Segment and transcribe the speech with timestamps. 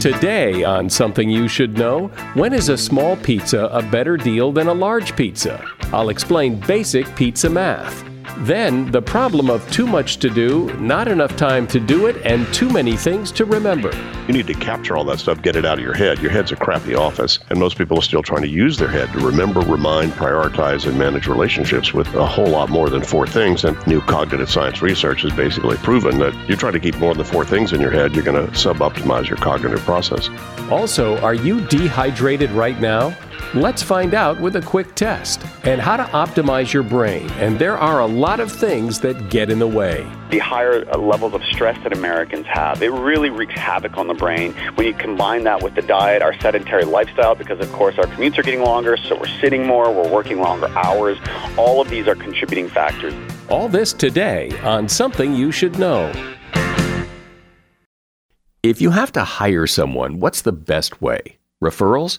[0.00, 4.68] Today on Something You Should Know, when is a small pizza a better deal than
[4.68, 5.60] a large pizza?
[5.92, 8.04] I'll explain basic pizza math.
[8.38, 12.46] Then, the problem of too much to do, not enough time to do it, and
[12.54, 13.90] too many things to remember.
[14.26, 16.18] You need to capture all that stuff, get it out of your head.
[16.20, 19.10] Your head's a crappy office, and most people are still trying to use their head
[19.12, 23.64] to remember, remind, prioritize, and manage relationships with a whole lot more than four things.
[23.64, 27.24] And new cognitive science research has basically proven that you try to keep more than
[27.24, 30.28] four things in your head, you're going to sub-optimize your cognitive process.
[30.70, 33.16] Also, are you dehydrated right now?
[33.54, 37.30] Let's find out with a quick test and how to optimize your brain.
[37.32, 40.06] And there are a lot of things that get in the way.
[40.30, 44.52] The higher levels of stress that Americans have, it really wreaks havoc on the brain.
[44.74, 48.36] When you combine that with the diet, our sedentary lifestyle, because of course our commutes
[48.38, 51.16] are getting longer, so we're sitting more, we're working longer hours,
[51.56, 53.14] all of these are contributing factors.
[53.48, 56.12] All this today on Something You Should Know.
[58.62, 61.38] If you have to hire someone, what's the best way?
[61.62, 62.18] Referrals?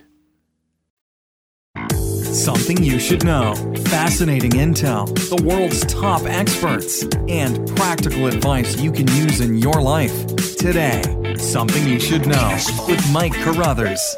[2.31, 3.53] Something you should know.
[3.87, 10.25] Fascinating intel, the world's top experts, and practical advice you can use in your life.
[10.55, 11.01] Today,
[11.37, 14.15] Something You Should Know with Mike Carruthers.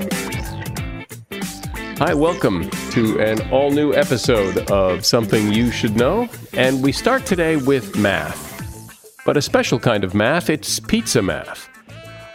[1.97, 6.29] Hi, welcome to an all new episode of Something You Should Know.
[6.53, 10.51] And we start today with math, but a special kind of math.
[10.51, 11.67] It's pizza math.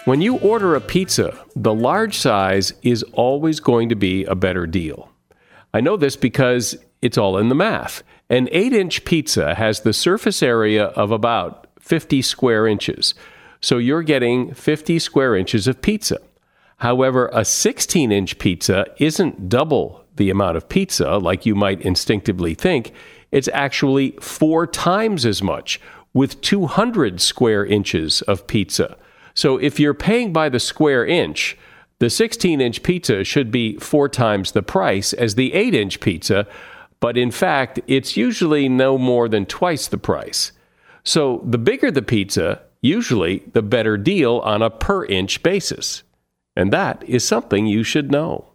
[0.07, 4.67] When you order a pizza, the large size is always going to be a better
[4.67, 5.13] deal.
[5.73, 8.03] I know this because it's all in the math.
[8.31, 13.15] An 8 inch pizza has the surface area of about 50 square inches.
[13.61, 16.19] So you're getting 50 square inches of pizza.
[16.79, 22.55] However, a 16 inch pizza isn't double the amount of pizza like you might instinctively
[22.55, 22.93] think.
[23.33, 25.81] It's actually four times as much
[26.13, 28.97] with 200 square inches of pizza.
[29.35, 31.57] So if you're paying by the square inch,
[32.01, 36.47] the 16 inch pizza should be four times the price as the 8 inch pizza,
[37.01, 40.53] but in fact, it's usually no more than twice the price.
[41.05, 46.03] So the bigger the pizza, usually the better deal on a per inch basis.
[46.55, 48.47] And that is something you should know.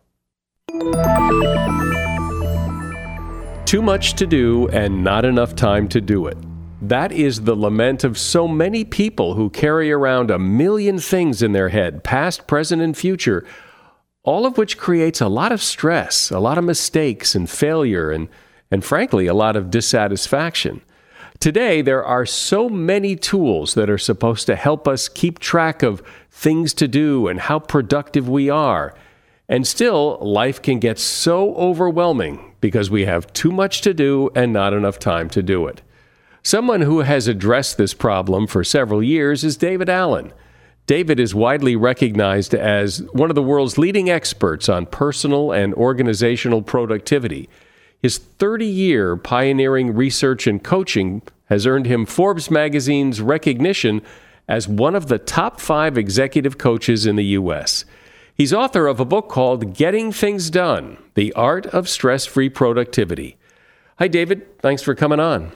[3.65, 6.37] Too much to do and not enough time to do it.
[6.83, 11.53] That is the lament of so many people who carry around a million things in
[11.53, 13.45] their head, past, present, and future,
[14.23, 18.27] all of which creates a lot of stress, a lot of mistakes and failure, and,
[18.69, 20.81] and frankly, a lot of dissatisfaction.
[21.39, 26.03] Today, there are so many tools that are supposed to help us keep track of
[26.31, 28.93] things to do and how productive we are.
[29.47, 34.51] And still, life can get so overwhelming because we have too much to do and
[34.51, 35.81] not enough time to do it.
[36.45, 40.33] Someone who has addressed this problem for several years is David Allen.
[40.85, 46.61] David is widely recognized as one of the world's leading experts on personal and organizational
[46.61, 47.47] productivity.
[48.01, 54.01] His 30 year pioneering research and coaching has earned him Forbes magazine's recognition
[54.45, 57.85] as one of the top five executive coaches in the U.S.
[58.35, 63.37] He's author of a book called Getting Things Done The Art of Stress Free Productivity.
[63.99, 64.59] Hi, David.
[64.59, 65.53] Thanks for coming on.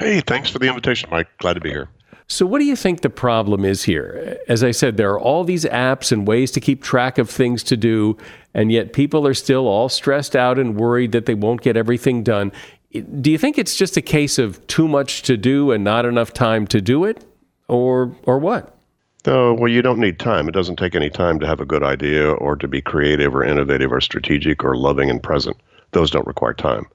[0.00, 1.28] Hey, thanks for the invitation, Mike.
[1.38, 1.88] Glad to be here.
[2.30, 4.38] So, what do you think the problem is here?
[4.48, 7.62] As I said, there are all these apps and ways to keep track of things
[7.64, 8.18] to do,
[8.52, 12.22] and yet people are still all stressed out and worried that they won't get everything
[12.22, 12.52] done.
[13.20, 16.34] Do you think it's just a case of too much to do and not enough
[16.34, 17.24] time to do it,
[17.66, 18.76] or or what?
[19.24, 20.48] Oh, well, you don't need time.
[20.48, 23.42] It doesn't take any time to have a good idea or to be creative or
[23.42, 25.56] innovative or strategic or loving and present.
[25.92, 26.86] Those don't require time.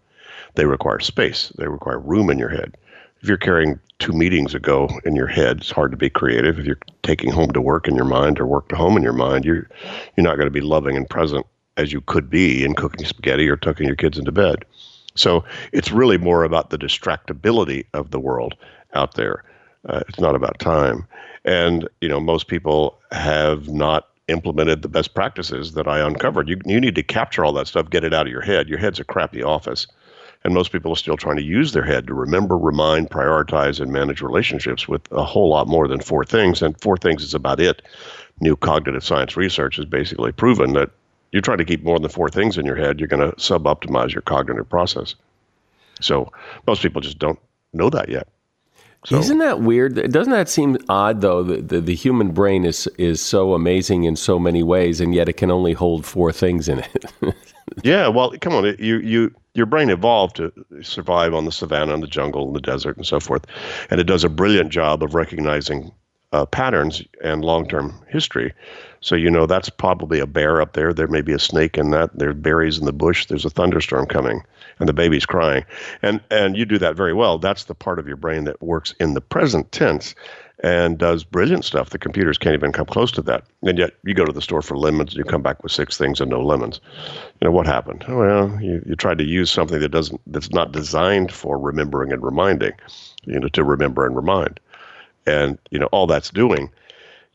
[0.55, 1.51] They require space.
[1.57, 2.77] They require room in your head
[3.23, 6.59] if you're carrying two meetings ago in your head, it's hard to be creative.
[6.59, 9.13] If you're taking home to work in your mind or work to home in your
[9.13, 9.69] mind, you're
[10.15, 11.45] you're not going to be loving and present
[11.77, 14.65] as you could be in cooking spaghetti or tucking your kids into bed.
[15.15, 18.55] So it's really more about the distractibility of the world
[18.93, 19.43] out there.
[19.87, 21.07] Uh, it's not about time.
[21.45, 26.49] And you know, most people have not implemented the best practices that I uncovered.
[26.49, 28.67] You you need to capture all that stuff, get it out of your head.
[28.67, 29.87] Your head's a crappy office.
[30.43, 33.91] And most people are still trying to use their head to remember, remind, prioritize, and
[33.91, 36.61] manage relationships with a whole lot more than four things.
[36.61, 37.81] And four things is about it.
[38.41, 40.89] New cognitive science research has basically proven that
[41.31, 43.63] you try to keep more than four things in your head, you're going to sub
[43.63, 45.15] optimize your cognitive process.
[45.99, 46.31] So
[46.67, 47.39] most people just don't
[47.73, 48.27] know that yet.
[49.05, 50.11] So, Isn't that weird?
[50.11, 51.43] Doesn't that seem odd, though?
[51.43, 55.27] The, the, the, human brain is is so amazing in so many ways, and yet
[55.27, 57.05] it can only hold four things in it.
[57.83, 62.01] yeah, well, come on, you you your brain evolved to survive on the savannah and
[62.01, 63.45] the jungle and the desert and so forth,
[63.89, 65.91] and it does a brilliant job of recognizing
[66.33, 68.53] uh, patterns and long-term history.
[68.99, 70.93] So you know that's probably a bear up there.
[70.93, 72.09] There may be a snake in that.
[72.17, 73.27] There's berries in the bush.
[73.27, 74.43] There's a thunderstorm coming,
[74.79, 75.63] and the baby's crying.
[76.01, 77.37] And and you do that very well.
[77.37, 80.15] That's the part of your brain that works in the present tense
[80.63, 81.89] and does brilliant stuff.
[81.89, 83.43] The computers can't even come close to that.
[83.63, 85.97] And yet you go to the store for lemons and you come back with six
[85.97, 86.79] things and no lemons.
[87.41, 88.05] You know what happened?
[88.07, 92.23] Well, you, you tried to use something that doesn't that's not designed for remembering and
[92.23, 92.71] reminding,
[93.25, 94.59] you know, to remember and remind.
[95.25, 96.69] And you know all that's doing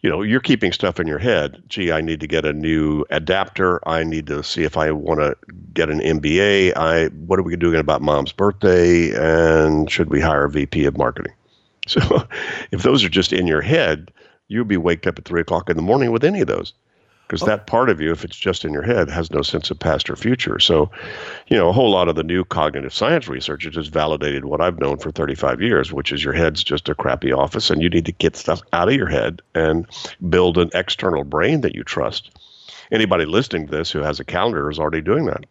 [0.01, 1.63] you know, you're keeping stuff in your head.
[1.69, 3.87] Gee, I need to get a new adapter.
[3.89, 5.37] I need to see if I want to
[5.75, 6.77] get an MBA.
[6.77, 9.11] I what are we doing about mom's birthday?
[9.11, 11.33] And should we hire a VP of marketing?
[11.89, 12.29] So,
[12.71, 14.11] if those are just in your head,
[14.49, 16.75] you'll be waked up at three o'clock in the morning with any of those
[17.29, 17.47] because oh.
[17.47, 20.09] that part of you, if it's just in your head, has no sense of past
[20.09, 20.59] or future.
[20.59, 20.91] So,
[21.49, 24.63] you know, a whole lot of the new cognitive science research has just validated what
[24.63, 27.91] I've known for 35 years, which is your head's just a crappy office and you
[27.91, 29.87] need to get stuff out of your head and
[30.29, 32.31] build an external brain that you trust.
[32.91, 35.45] Anybody listening to this who has a calendar is already doing that.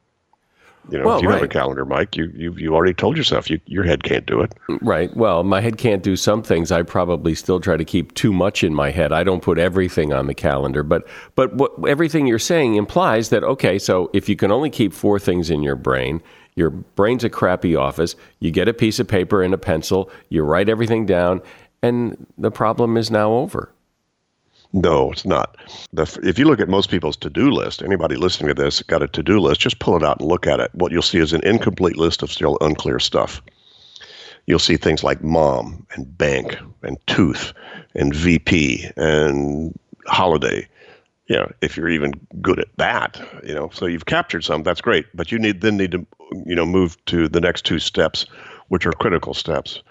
[0.90, 1.36] You know, well, if you right.
[1.36, 4.42] have a calendar, Mike, you you you already told yourself you, your head can't do
[4.42, 4.54] it.
[4.82, 5.16] Right.
[5.16, 6.72] Well, my head can't do some things.
[6.72, 9.12] I probably still try to keep too much in my head.
[9.12, 13.44] I don't put everything on the calendar, but but what everything you're saying implies that
[13.44, 16.22] okay, so if you can only keep four things in your brain,
[16.56, 18.16] your brain's a crappy office.
[18.40, 21.42] You get a piece of paper and a pencil, you write everything down,
[21.84, 23.72] and the problem is now over.
[24.74, 25.58] No, it's not.
[25.94, 29.02] The, if you look at most people's to do list, anybody listening to this got
[29.02, 30.72] a to do list, just pull it out and look at it.
[30.74, 33.42] What you'll see is an incomplete list of still unclear stuff.
[34.46, 37.54] You'll see things like mom and bank and tooth
[37.96, 40.68] and VP and holiday.
[41.28, 44.80] You know, if you're even good at that, you know, so you've captured some, that's
[44.80, 45.06] great.
[45.14, 46.06] But you need then need to,
[46.46, 48.26] you know, move to the next two steps,
[48.70, 49.82] which are critical steps,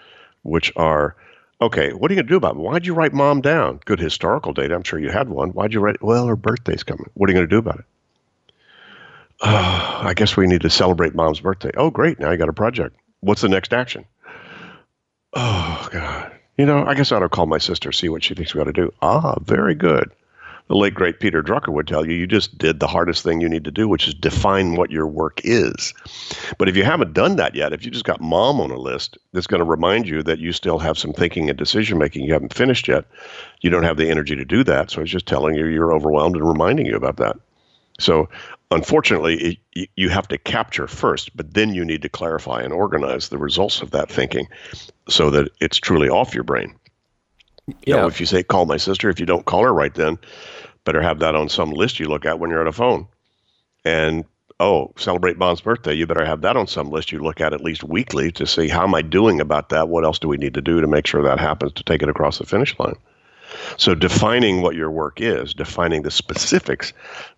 [0.41, 1.15] which are
[1.59, 2.59] Okay, what are you going to do about it?
[2.59, 3.79] Why'd you write mom down?
[3.85, 4.75] Good historical data.
[4.75, 5.49] I'm sure you had one.
[5.49, 6.03] Why'd you write?
[6.03, 7.09] Well, her birthday's coming.
[7.15, 7.85] What are you going to do about it?
[9.41, 11.71] Uh, I guess we need to celebrate mom's birthday.
[11.75, 12.19] Oh, great.
[12.19, 12.95] Now you got a project.
[13.21, 14.05] What's the next action?
[15.33, 16.31] Oh, God.
[16.57, 18.61] You know, I guess I ought to call my sister, see what she thinks we
[18.61, 18.91] ought to do.
[19.03, 20.09] Ah, very good
[20.67, 23.47] the late great Peter Drucker would tell you, you just did the hardest thing you
[23.47, 25.93] need to do, which is define what your work is.
[26.57, 29.17] But if you haven't done that yet, if you just got mom on a list,
[29.31, 32.33] that's going to remind you that you still have some thinking and decision making you
[32.33, 33.05] haven't finished yet.
[33.61, 34.91] You don't have the energy to do that.
[34.91, 37.37] So it's just telling you you're overwhelmed and reminding you about that.
[37.99, 38.29] So
[38.69, 43.29] unfortunately, it, you have to capture first, but then you need to clarify and organize
[43.29, 44.47] the results of that thinking
[45.07, 46.75] so that it's truly off your brain.
[47.67, 47.73] Yeah.
[47.85, 50.17] You know, if you say call my sister, if you don't call her right then,
[50.87, 53.07] better have that on some list you look at when you're on a phone.
[53.83, 54.23] And
[54.59, 57.61] oh, celebrate Bond's birthday, you better have that on some list you look at at
[57.61, 59.89] least weekly to see how am I doing about that?
[59.89, 62.09] What else do we need to do to make sure that happens to take it
[62.09, 62.95] across the finish line?
[63.75, 66.93] So defining what your work is, defining the specifics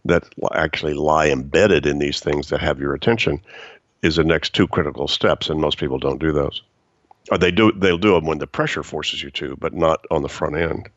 [0.05, 3.41] that actually lie embedded in these things that have your attention,
[4.01, 6.61] is the next two critical steps, and most people don't do those.
[7.31, 10.21] Or they do they'll do them when the pressure forces you to, but not on
[10.21, 10.89] the front end.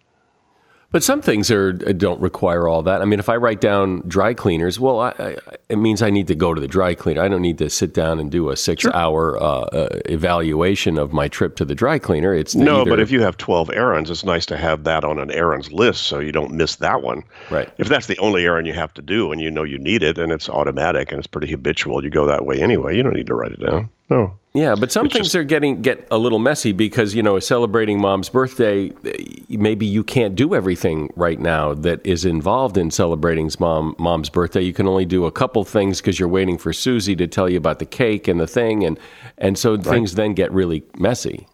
[0.93, 3.01] But some things are uh, don't require all that.
[3.01, 5.37] I mean, if I write down dry cleaners, well, I, I,
[5.71, 7.23] it means I need to go to the dry cleaner.
[7.23, 9.43] I don't need to sit down and do a six-hour sure.
[9.43, 12.35] uh, uh, evaluation of my trip to the dry cleaner.
[12.35, 12.91] It's no, either...
[12.91, 16.03] but if you have twelve errands, it's nice to have that on an errands list
[16.03, 17.25] so you don't miss that one.
[17.51, 17.71] Right.
[17.79, 20.19] If that's the only errand you have to do and you know you need it
[20.19, 22.97] and it's automatic and it's pretty habitual, you go that way anyway.
[22.97, 23.89] You don't need to write it down.
[24.11, 24.39] No.
[24.54, 27.38] Yeah, but some it's things just, are getting get a little messy because you know,
[27.38, 32.90] celebrating mom's birthday, eh, maybe you can't do everything right now that is involved in
[32.90, 34.61] celebrating mom mom's birthday.
[34.61, 37.56] You can only do a couple things because you're waiting for Susie to tell you
[37.56, 38.99] about the cake and the thing, and
[39.38, 39.85] and so right.
[39.85, 41.47] things then get really messy.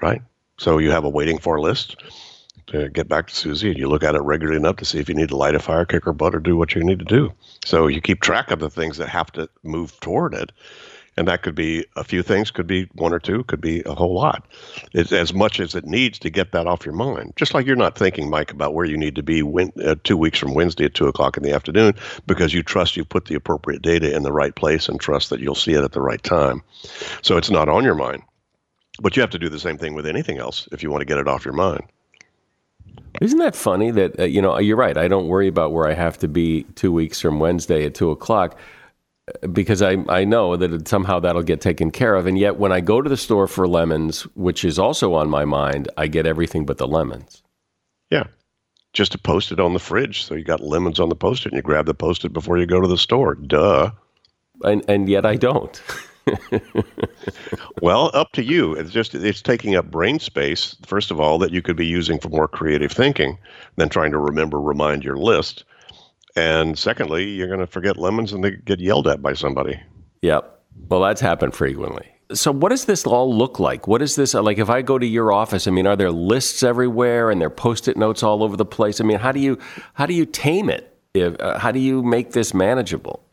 [0.00, 0.22] Right.
[0.56, 1.96] So you have a waiting for list
[2.68, 5.08] to get back to Susie, and you look at it regularly enough to see if
[5.08, 7.04] you need to light a fire, kick her butt, or do what you need to
[7.04, 7.32] do.
[7.64, 10.52] So you keep track of the things that have to move toward it
[11.20, 13.94] and that could be a few things, could be one or two, could be a
[13.94, 14.46] whole lot.
[14.94, 17.34] It's as much as it needs to get that off your mind.
[17.36, 20.16] Just like you're not thinking, Mike, about where you need to be when, uh, two
[20.16, 21.92] weeks from Wednesday at two o'clock in the afternoon
[22.26, 25.40] because you trust you put the appropriate data in the right place and trust that
[25.40, 26.62] you'll see it at the right time.
[27.20, 28.22] So it's not on your mind.
[29.02, 31.06] But you have to do the same thing with anything else if you want to
[31.06, 31.82] get it off your mind.
[33.20, 34.96] Isn't that funny that, uh, you know, you're right.
[34.96, 38.10] I don't worry about where I have to be two weeks from Wednesday at two
[38.10, 38.58] o'clock
[39.52, 42.26] because I, I know that somehow that'll get taken care of.
[42.26, 45.44] And yet, when I go to the store for lemons, which is also on my
[45.44, 47.42] mind, I get everything but the lemons.
[48.10, 48.24] Yeah.
[48.92, 50.24] Just to post it on the fridge.
[50.24, 52.58] So you got lemons on the post it and you grab the post it before
[52.58, 53.34] you go to the store.
[53.34, 53.90] Duh.
[54.62, 55.80] And, and yet I don't.
[57.80, 58.74] well, up to you.
[58.74, 62.18] It's just it's taking up brain space, first of all, that you could be using
[62.18, 63.38] for more creative thinking
[63.76, 65.64] than trying to remember, remind your list.
[66.36, 69.80] And secondly, you're going to forget lemons and they get yelled at by somebody.
[70.22, 70.62] Yep.
[70.88, 72.06] Well, that's happened frequently.
[72.32, 73.88] So, what does this all look like?
[73.88, 74.58] What is this like?
[74.58, 77.50] If I go to your office, I mean, are there lists everywhere and there are
[77.50, 79.00] post-it notes all over the place?
[79.00, 79.58] I mean, how do you
[79.94, 80.96] how do you tame it?
[81.12, 83.24] If, uh, how do you make this manageable?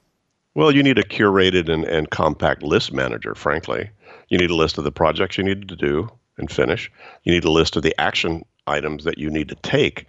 [0.56, 3.36] Well, you need a curated and, and compact list manager.
[3.36, 3.92] Frankly,
[4.30, 6.92] you need a list of the projects you need to do and finish.
[7.24, 10.08] You need a list of the action items that you need to take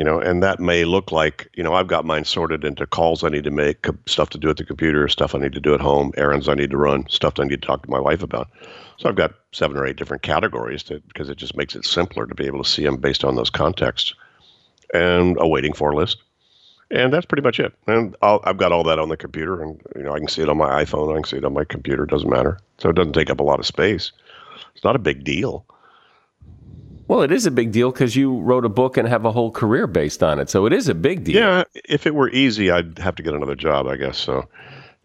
[0.00, 3.22] you know and that may look like you know i've got mine sorted into calls
[3.22, 5.74] i need to make stuff to do at the computer stuff i need to do
[5.74, 8.22] at home errands i need to run stuff i need to talk to my wife
[8.22, 8.48] about.
[8.96, 12.26] So i've got seven or eight different categories to, because it just makes it simpler
[12.26, 14.14] to be able to see them based on those contexts
[14.94, 16.16] and a waiting for list.
[16.90, 17.74] And that's pretty much it.
[17.86, 20.40] And i have got all that on the computer and you know i can see
[20.40, 22.58] it on my iphone i can see it on my computer it doesn't matter.
[22.78, 24.12] So it doesn't take up a lot of space.
[24.74, 25.66] It's not a big deal
[27.10, 29.50] well, it is a big deal because you wrote a book and have a whole
[29.50, 30.48] career based on it.
[30.48, 31.34] So it is a big deal.
[31.34, 31.64] Yeah.
[31.74, 34.16] If it were easy, I'd have to get another job, I guess.
[34.16, 34.48] So,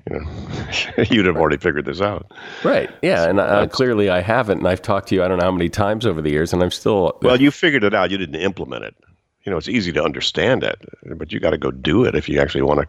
[0.08, 2.32] you know, you'd have already figured this out.
[2.64, 2.92] Right.
[3.02, 3.28] Yeah.
[3.28, 4.60] And uh, clearly I haven't.
[4.60, 6.62] And I've talked to you, I don't know how many times over the years, and
[6.62, 7.08] I'm still.
[7.08, 8.12] Uh, well, you figured it out.
[8.12, 8.96] You didn't implement it.
[9.44, 10.80] You know, it's easy to understand it,
[11.18, 12.88] but you got to go do it if you actually want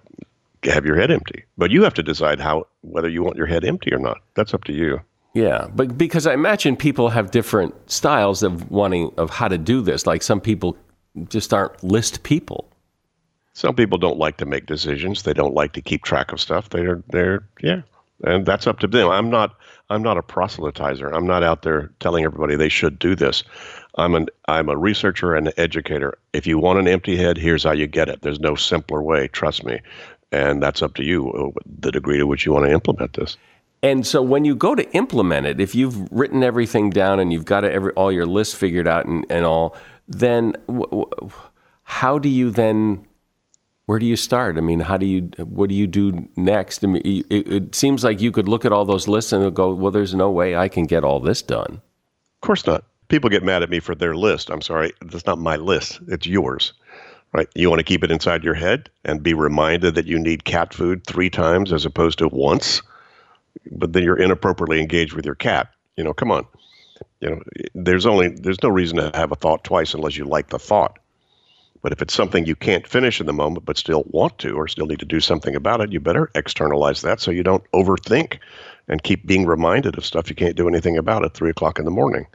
[0.62, 1.44] to have your head empty.
[1.56, 4.18] But you have to decide how whether you want your head empty or not.
[4.34, 5.00] That's up to you.
[5.36, 9.82] Yeah, but because I imagine people have different styles of wanting of how to do
[9.82, 10.06] this.
[10.06, 10.78] Like some people
[11.28, 12.72] just aren't list people.
[13.52, 15.24] Some people don't like to make decisions.
[15.24, 16.70] They don't like to keep track of stuff.
[16.70, 17.82] They're they're yeah,
[18.24, 19.10] and that's up to them.
[19.10, 19.54] I'm not
[19.90, 21.14] I'm not a proselytizer.
[21.14, 23.44] I'm not out there telling everybody they should do this.
[23.98, 26.16] I'm an I'm a researcher and an educator.
[26.32, 28.22] If you want an empty head, here's how you get it.
[28.22, 29.28] There's no simpler way.
[29.28, 29.82] Trust me,
[30.32, 33.36] and that's up to you uh, the degree to which you want to implement this.
[33.82, 37.44] And so when you go to implement it, if you've written everything down and you've
[37.44, 39.76] got every, all your lists figured out and, and all,
[40.08, 41.30] then w- w-
[41.84, 43.06] how do you then,
[43.84, 44.56] where do you start?
[44.56, 46.82] I mean, how do you, what do you do next?
[46.82, 49.72] I mean, it, it seems like you could look at all those lists and go,
[49.74, 51.74] well, there's no way I can get all this done.
[51.74, 52.84] Of course not.
[53.08, 54.50] People get mad at me for their list.
[54.50, 56.00] I'm sorry, that's not my list.
[56.08, 56.72] It's yours
[57.32, 57.48] right?
[57.54, 60.72] You want to keep it inside your head and be reminded that you need cat
[60.72, 62.80] food three times as opposed to once
[63.70, 65.68] but then you're inappropriately engaged with your cat.
[65.96, 66.46] You know, come on.
[67.20, 67.42] You know,
[67.74, 70.98] there's only there's no reason to have a thought twice unless you like the thought.
[71.82, 74.66] But if it's something you can't finish in the moment but still want to or
[74.66, 78.38] still need to do something about it, you better externalize that so you don't overthink
[78.88, 81.84] and keep being reminded of stuff you can't do anything about at three o'clock in
[81.84, 82.26] the morning.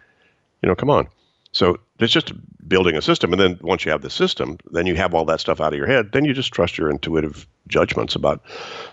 [0.62, 1.08] You know, come on.
[1.52, 2.32] So it's just
[2.68, 3.34] building a system.
[3.34, 5.78] And then once you have the system, then you have all that stuff out of
[5.78, 6.12] your head.
[6.12, 8.42] Then you just trust your intuitive judgments about,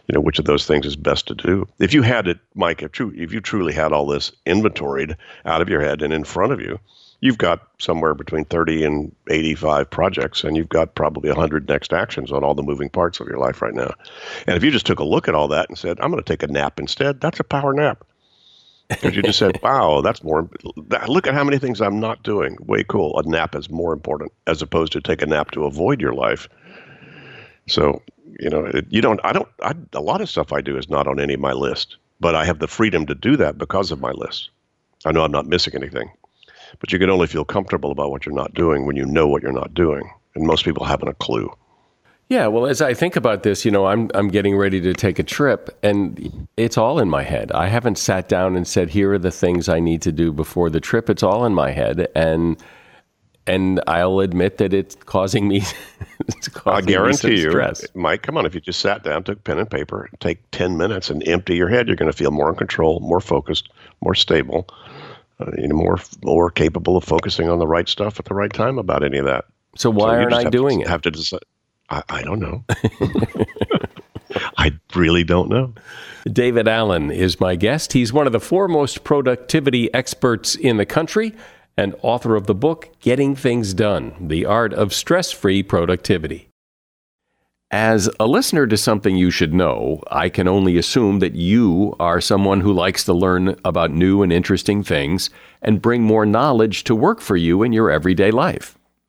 [0.07, 1.67] you know, which of those things is best to do.
[1.79, 5.63] If you had it, Mike, if, true, if you truly had all this inventoried out
[5.63, 6.79] of your head and in front of you,
[7.21, 12.31] you've got somewhere between 30 and 85 projects, and you've got probably 100 next actions
[12.31, 13.93] on all the moving parts of your life right now.
[14.47, 16.33] And if you just took a look at all that and said, I'm going to
[16.33, 18.05] take a nap instead, that's a power nap.
[18.89, 20.49] Because you just said, wow, that's more,
[21.07, 22.57] look at how many things I'm not doing.
[22.61, 23.19] Way cool.
[23.19, 26.49] A nap is more important as opposed to take a nap to avoid your life.
[27.67, 28.03] So,
[28.41, 31.07] you know, you don't, I don't, I, a lot of stuff I do is not
[31.07, 34.01] on any of my list, but I have the freedom to do that because of
[34.01, 34.51] my list.
[35.05, 36.11] I know I'm not missing anything.
[36.81, 39.43] But you can only feel comfortable about what you're not doing when you know what
[39.43, 40.11] you're not doing.
[40.35, 41.51] And most people haven't a clue.
[42.29, 45.19] Yeah, well, as I think about this, you know, I'm I'm getting ready to take
[45.19, 47.51] a trip, and it's all in my head.
[47.53, 50.69] I haven't sat down and said, "Here are the things I need to do before
[50.69, 52.63] the trip." It's all in my head, and
[53.47, 55.63] and I'll admit that it's causing me.
[56.29, 57.87] it's causing I guarantee me you, stress.
[57.95, 58.23] Mike.
[58.25, 61.27] Come on, if you just sat down, took pen and paper, take ten minutes, and
[61.27, 63.71] empty your head, you're going to feel more in control, more focused,
[64.03, 64.69] more stable,
[65.41, 68.53] uh, you know, more more capable of focusing on the right stuff at the right
[68.53, 69.47] time about any of that.
[69.77, 70.89] So why so aren't I doing to, it?
[70.89, 71.41] Have to decide.
[71.91, 72.65] I, I don't know.
[74.59, 75.75] I really don't know.
[76.31, 77.93] David Allen is my guest.
[77.93, 81.35] He's one of the foremost productivity experts in the country
[81.77, 86.49] and author of the book Getting Things Done: The Art of Stress-Free Productivity.
[87.71, 92.19] As a listener to something you should know, I can only assume that you are
[92.19, 95.29] someone who likes to learn about new and interesting things
[95.61, 98.78] and bring more knowledge to work for you in your everyday life.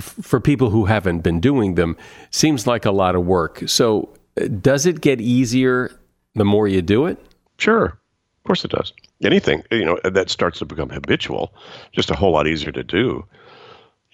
[0.00, 1.96] for people who haven't been doing them
[2.30, 3.62] seems like a lot of work.
[3.66, 5.90] So, uh, does it get easier
[6.34, 7.18] the more you do it?
[7.58, 7.86] Sure.
[7.86, 8.92] Of course it does.
[9.22, 11.54] Anything, uh, you know, uh, that starts to become habitual,
[11.92, 13.24] just a whole lot easier to do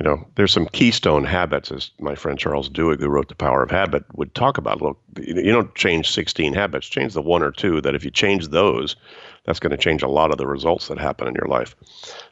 [0.01, 3.63] you know, there's some keystone habits, as my friend Charles Duhigg, who wrote The Power
[3.63, 4.81] of Habit, would talk about.
[4.81, 7.83] Look, you don't change 16 habits, change the one or two.
[7.83, 8.97] That if you change those,
[9.51, 11.75] that's going to change a lot of the results that happen in your life.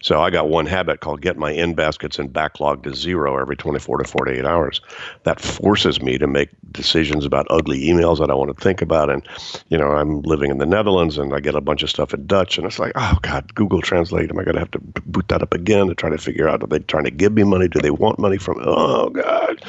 [0.00, 3.56] So I got one habit called get my in baskets and backlog to zero every
[3.56, 4.80] 24 to 48 hours.
[5.24, 9.10] That forces me to make decisions about ugly emails that I want to think about.
[9.10, 9.26] And,
[9.68, 12.24] you know, I'm living in the Netherlands and I get a bunch of stuff in
[12.26, 14.30] Dutch and it's like, oh God, Google Translate.
[14.30, 16.62] Am I going to have to boot that up again to try to figure out,
[16.62, 17.66] are they trying to give me money?
[17.66, 19.60] Do they want money from, oh God.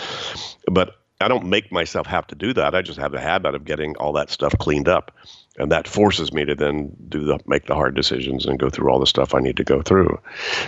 [0.68, 2.74] But I don't make myself have to do that.
[2.76, 5.12] I just have a habit of getting all that stuff cleaned up
[5.60, 8.90] and that forces me to then do the make the hard decisions and go through
[8.90, 10.20] all the stuff I need to go through.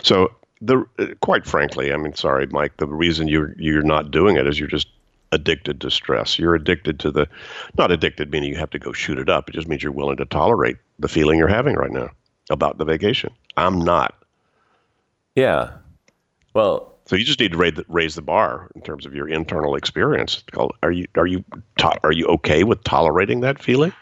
[0.03, 0.29] So
[0.61, 0.85] the
[1.21, 4.67] quite frankly, I mean, sorry, Mike, the reason you're you're not doing it is you're
[4.67, 4.87] just
[5.31, 6.37] addicted to stress.
[6.37, 7.27] You're addicted to the
[7.77, 9.49] not addicted meaning you have to go shoot it up.
[9.49, 12.09] It just means you're willing to tolerate the feeling you're having right now
[12.49, 13.31] about the vacation.
[13.57, 14.13] I'm not.
[15.35, 15.71] Yeah.
[16.53, 19.27] Well, so you just need to raise the, raise the bar in terms of your
[19.27, 20.43] internal experience.
[20.83, 21.43] Are you are you
[22.03, 23.93] are you okay with tolerating that feeling?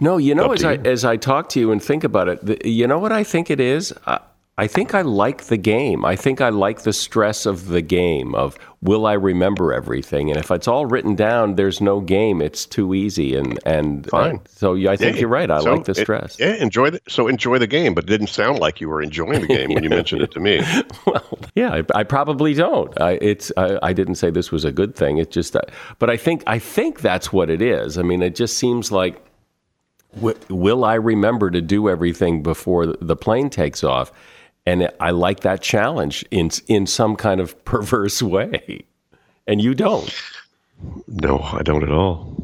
[0.00, 2.68] No, you know, as I as I talk to you and think about it, the,
[2.68, 3.92] you know what I think it is.
[4.06, 4.20] I,
[4.58, 6.04] I think I like the game.
[6.04, 10.30] I think I like the stress of the game of will I remember everything?
[10.30, 12.42] And if it's all written down, there's no game.
[12.42, 13.36] It's too easy.
[13.36, 14.36] And and fine.
[14.36, 15.48] Uh, so I think yeah, you're right.
[15.48, 16.40] I so like the stress.
[16.40, 19.00] It, yeah, enjoy the so enjoy the game, but it didn't sound like you were
[19.00, 20.60] enjoying the game when you mentioned it to me.
[21.06, 23.00] well, yeah, I, I probably don't.
[23.00, 25.18] I, it's I, I, didn't say this was a good thing.
[25.18, 25.60] It just, uh,
[26.00, 27.96] but I think I think that's what it is.
[27.96, 29.24] I mean, it just seems like
[30.20, 34.12] will I remember to do everything before the plane takes off?
[34.66, 38.84] And I like that challenge in in some kind of perverse way.
[39.46, 40.14] And you don't.
[41.06, 42.36] No, I don't at all.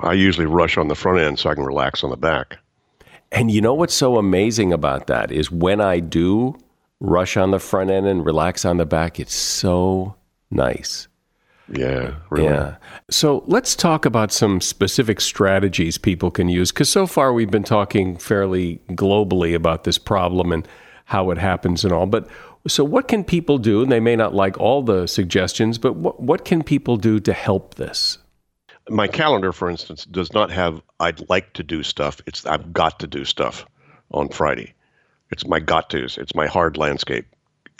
[0.00, 2.58] I usually rush on the front end so I can relax on the back.
[3.32, 6.58] And you know what's so amazing about that is when I do
[6.98, 10.14] rush on the front end and relax on the back, it's so
[10.50, 11.08] nice.
[11.70, 12.48] Yeah, really.
[12.48, 12.76] Yeah.
[13.10, 17.62] So let's talk about some specific strategies people can use because so far we've been
[17.62, 20.66] talking fairly globally about this problem and
[21.04, 22.06] how it happens and all.
[22.06, 22.28] But
[22.66, 23.82] so, what can people do?
[23.82, 27.32] And they may not like all the suggestions, but what, what can people do to
[27.32, 28.18] help this?
[28.88, 32.20] My calendar, for instance, does not have I'd like to do stuff.
[32.26, 33.64] It's I've got to do stuff
[34.10, 34.74] on Friday.
[35.30, 36.18] It's my got tos.
[36.18, 37.26] It's my hard landscape.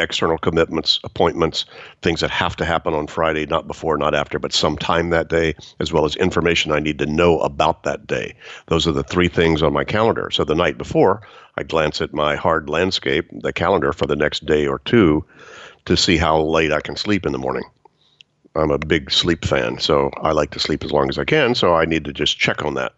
[0.01, 1.65] External commitments, appointments,
[2.03, 5.55] things that have to happen on Friday, not before, not after, but sometime that day,
[5.79, 8.35] as well as information I need to know about that day.
[8.67, 10.31] Those are the three things on my calendar.
[10.31, 11.21] So the night before,
[11.57, 15.25] I glance at my hard landscape, the calendar for the next day or two,
[15.85, 17.65] to see how late I can sleep in the morning.
[18.57, 21.55] I'm a big sleep fan, so I like to sleep as long as I can.
[21.55, 22.93] So I need to just check on that.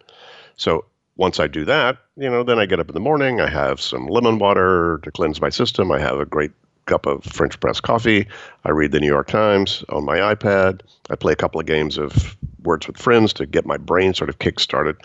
[0.55, 0.85] So
[1.15, 3.39] once I do that, you know, then I get up in the morning.
[3.39, 5.91] I have some lemon water to cleanse my system.
[5.91, 6.51] I have a great
[6.85, 8.27] cup of French press coffee.
[8.65, 10.81] I read the New York Times on my iPad.
[11.09, 14.29] I play a couple of games of Words with Friends to get my brain sort
[14.29, 14.95] of kick started.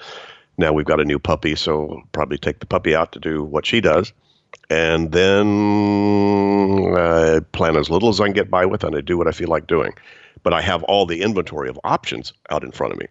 [0.56, 3.66] Now we've got a new puppy, so probably take the puppy out to do what
[3.66, 4.12] she does.
[4.70, 9.16] And then I plan as little as I can get by with, and I do
[9.16, 9.92] what I feel like doing.
[10.42, 13.06] But I have all the inventory of options out in front of me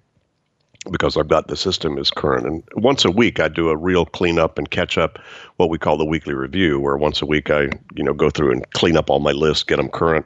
[0.92, 2.46] because I've got the system is current.
[2.46, 5.20] And once a week, I do a real cleanup and catch up,
[5.58, 8.52] what we call the weekly review, where once a week I, you know, go through
[8.52, 10.26] and clean up all my lists, get them current,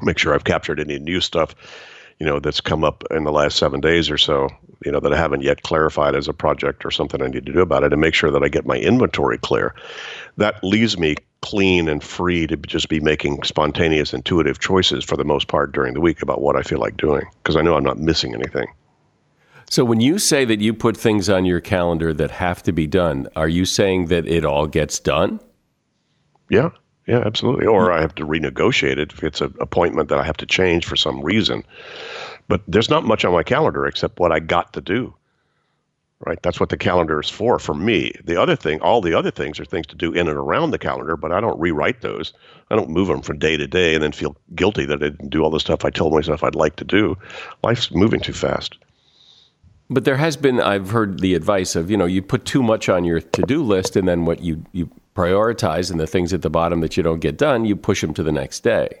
[0.00, 1.54] make sure I've captured any new stuff,
[2.18, 4.48] you know, that's come up in the last seven days or so,
[4.84, 7.52] you know, that I haven't yet clarified as a project or something I need to
[7.52, 9.74] do about it, and make sure that I get my inventory clear.
[10.36, 15.24] That leaves me clean and free to just be making spontaneous, intuitive choices for the
[15.24, 17.84] most part during the week about what I feel like doing because I know I'm
[17.84, 18.66] not missing anything.
[19.70, 22.86] So when you say that you put things on your calendar that have to be
[22.86, 25.40] done, are you saying that it all gets done?
[26.48, 26.70] Yeah,
[27.06, 27.66] yeah, absolutely.
[27.66, 27.98] Or hmm.
[27.98, 30.96] I have to renegotiate it if it's an appointment that I have to change for
[30.96, 31.64] some reason.
[32.48, 35.14] But there's not much on my calendar except what I got to do.
[36.20, 36.42] Right?
[36.42, 38.12] That's what the calendar is for for me.
[38.24, 40.78] The other thing, all the other things are things to do in and around the
[40.78, 42.32] calendar, but I don't rewrite those.
[42.70, 45.30] I don't move them from day to day and then feel guilty that I didn't
[45.30, 47.16] do all the stuff I told myself I'd like to do.
[47.62, 48.78] Life's moving too fast.
[49.90, 52.88] But there has been, I've heard the advice of, you know, you put too much
[52.88, 56.42] on your to do list, and then what you, you prioritize and the things at
[56.42, 59.00] the bottom that you don't get done, you push them to the next day.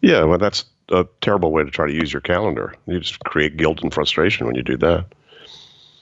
[0.00, 2.74] Yeah, well, that's a terrible way to try to use your calendar.
[2.86, 5.06] You just create guilt and frustration when you do that.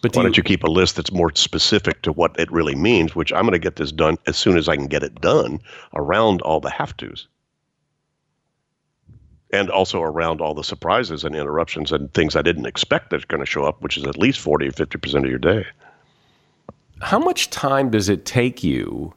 [0.02, 2.74] But do Why don't you keep a list that's more specific to what it really
[2.74, 5.20] means, which I'm going to get this done as soon as I can get it
[5.20, 5.60] done
[5.94, 7.28] around all the have tos?
[9.52, 13.40] And also around all the surprises and interruptions and things I didn't expect that's going
[13.40, 15.66] to show up, which is at least 40 or 50% of your day.
[17.00, 19.14] How much time does it take you?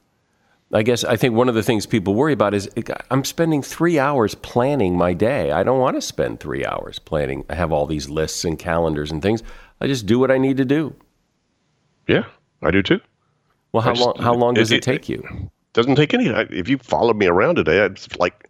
[0.74, 2.68] I guess I think one of the things people worry about is
[3.12, 5.52] I'm spending three hours planning my day.
[5.52, 7.46] I don't want to spend three hours planning.
[7.48, 9.44] I have all these lists and calendars and things.
[9.80, 10.96] I just do what I need to do.
[12.08, 12.24] Yeah,
[12.64, 13.02] I do too.
[13.72, 14.16] Well, how just, long?
[14.18, 15.52] How long does it, it take you?
[15.74, 16.28] Doesn't take any.
[16.28, 18.50] If you followed me around today, it's like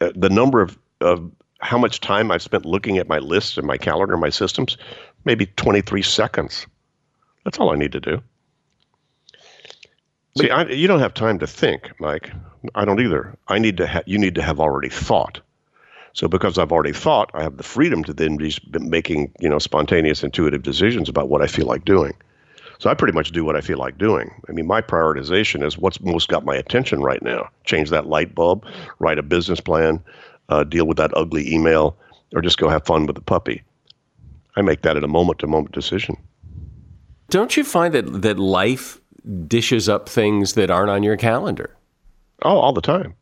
[0.00, 1.30] uh, the number of of
[1.60, 4.76] how much time I've spent looking at my lists and my calendar, and my systems,
[5.24, 6.66] maybe 23 seconds.
[7.44, 8.22] That's all I need to do.
[10.38, 12.30] See, I, you don't have time to think, Mike.
[12.74, 13.36] I don't either.
[13.48, 13.86] I need to.
[13.86, 15.40] Ha- you need to have already thought.
[16.12, 19.58] So because I've already thought, I have the freedom to then be making you know
[19.58, 22.12] spontaneous, intuitive decisions about what I feel like doing.
[22.78, 24.30] So I pretty much do what I feel like doing.
[24.48, 27.48] I mean, my prioritization is what's most got my attention right now.
[27.64, 28.64] Change that light bulb,
[29.00, 30.00] write a business plan,
[30.48, 31.96] uh, deal with that ugly email,
[32.34, 33.62] or just go have fun with the puppy.
[34.56, 36.16] I make that at a moment to moment decision.
[37.30, 39.00] Don't you find that, that life
[39.46, 41.76] dishes up things that aren't on your calendar?
[42.42, 43.14] Oh, all the time.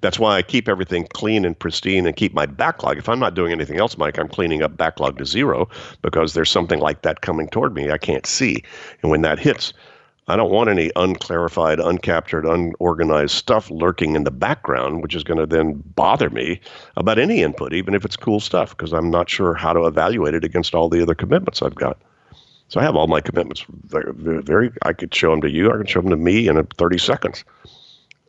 [0.00, 2.98] That's why I keep everything clean and pristine and keep my backlog.
[2.98, 5.68] If I'm not doing anything else, Mike, I'm cleaning up backlog to zero
[6.02, 8.64] because there's something like that coming toward me I can't see.
[9.02, 9.72] And when that hits,
[10.28, 15.38] I don't want any unclarified, uncaptured, unorganized stuff lurking in the background, which is going
[15.38, 16.60] to then bother me
[16.96, 20.34] about any input, even if it's cool stuff, because I'm not sure how to evaluate
[20.34, 21.98] it against all the other commitments I've got.
[22.68, 24.12] So I have all my commitments very,
[24.42, 26.98] very I could show them to you, I can show them to me in 30
[26.98, 27.44] seconds.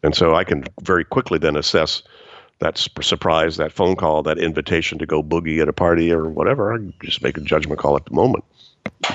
[0.03, 2.03] And so I can very quickly then assess
[2.59, 6.73] that surprise, that phone call, that invitation to go boogie at a party or whatever.
[6.73, 8.43] I just make a judgment call at the moment,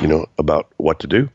[0.00, 1.28] you know, about what to do.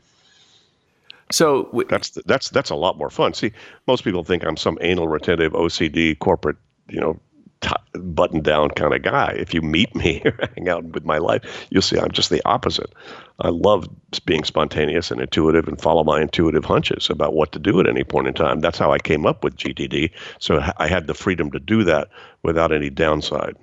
[1.30, 3.34] So w- that's that's that's a lot more fun.
[3.34, 3.52] See,
[3.86, 6.56] most people think I'm some anal retentive OCD corporate,
[6.88, 7.20] you know,
[7.60, 9.34] t- button down kind of guy.
[9.36, 12.42] If you meet me or hang out with my life, you'll see I'm just the
[12.46, 12.92] opposite.
[13.40, 13.86] I love
[14.24, 18.04] being spontaneous and intuitive and follow my intuitive hunches about what to do at any
[18.04, 18.60] point in time.
[18.60, 20.10] That's how I came up with GTD.
[20.38, 22.08] So I had the freedom to do that
[22.42, 23.54] without any downside.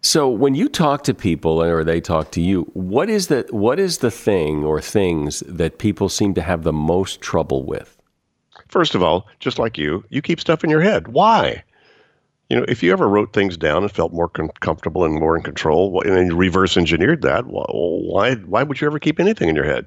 [0.00, 3.78] So when you talk to people or they talk to you, what is the what
[3.80, 7.96] is the thing or things that people seem to have the most trouble with?
[8.68, 11.08] First of all, just like you, you keep stuff in your head.
[11.08, 11.64] Why?
[12.48, 15.36] You know, if you ever wrote things down and felt more com- comfortable and more
[15.36, 19.48] in control, and then you reverse engineered that, why why would you ever keep anything
[19.48, 19.86] in your head?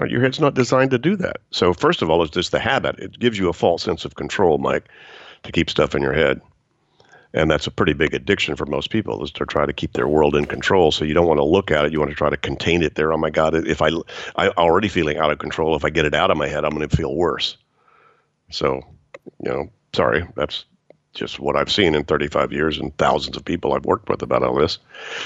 [0.00, 1.38] Uh, your head's not designed to do that.
[1.50, 2.98] So first of all, it's just the habit.
[2.98, 4.88] It gives you a false sense of control, Mike,
[5.42, 6.40] to keep stuff in your head.
[7.34, 10.08] And that's a pretty big addiction for most people is to try to keep their
[10.08, 10.92] world in control.
[10.92, 11.92] So you don't want to look at it.
[11.92, 13.12] You want to try to contain it there.
[13.12, 13.90] Oh my God, if I,
[14.36, 15.74] I already feeling out of control.
[15.74, 17.56] If I get it out of my head, I'm going to feel worse.
[18.50, 18.82] So,
[19.42, 20.66] you know, sorry, that's
[21.14, 24.42] just what I've seen in 35 years and thousands of people I've worked with about
[24.42, 24.78] all this.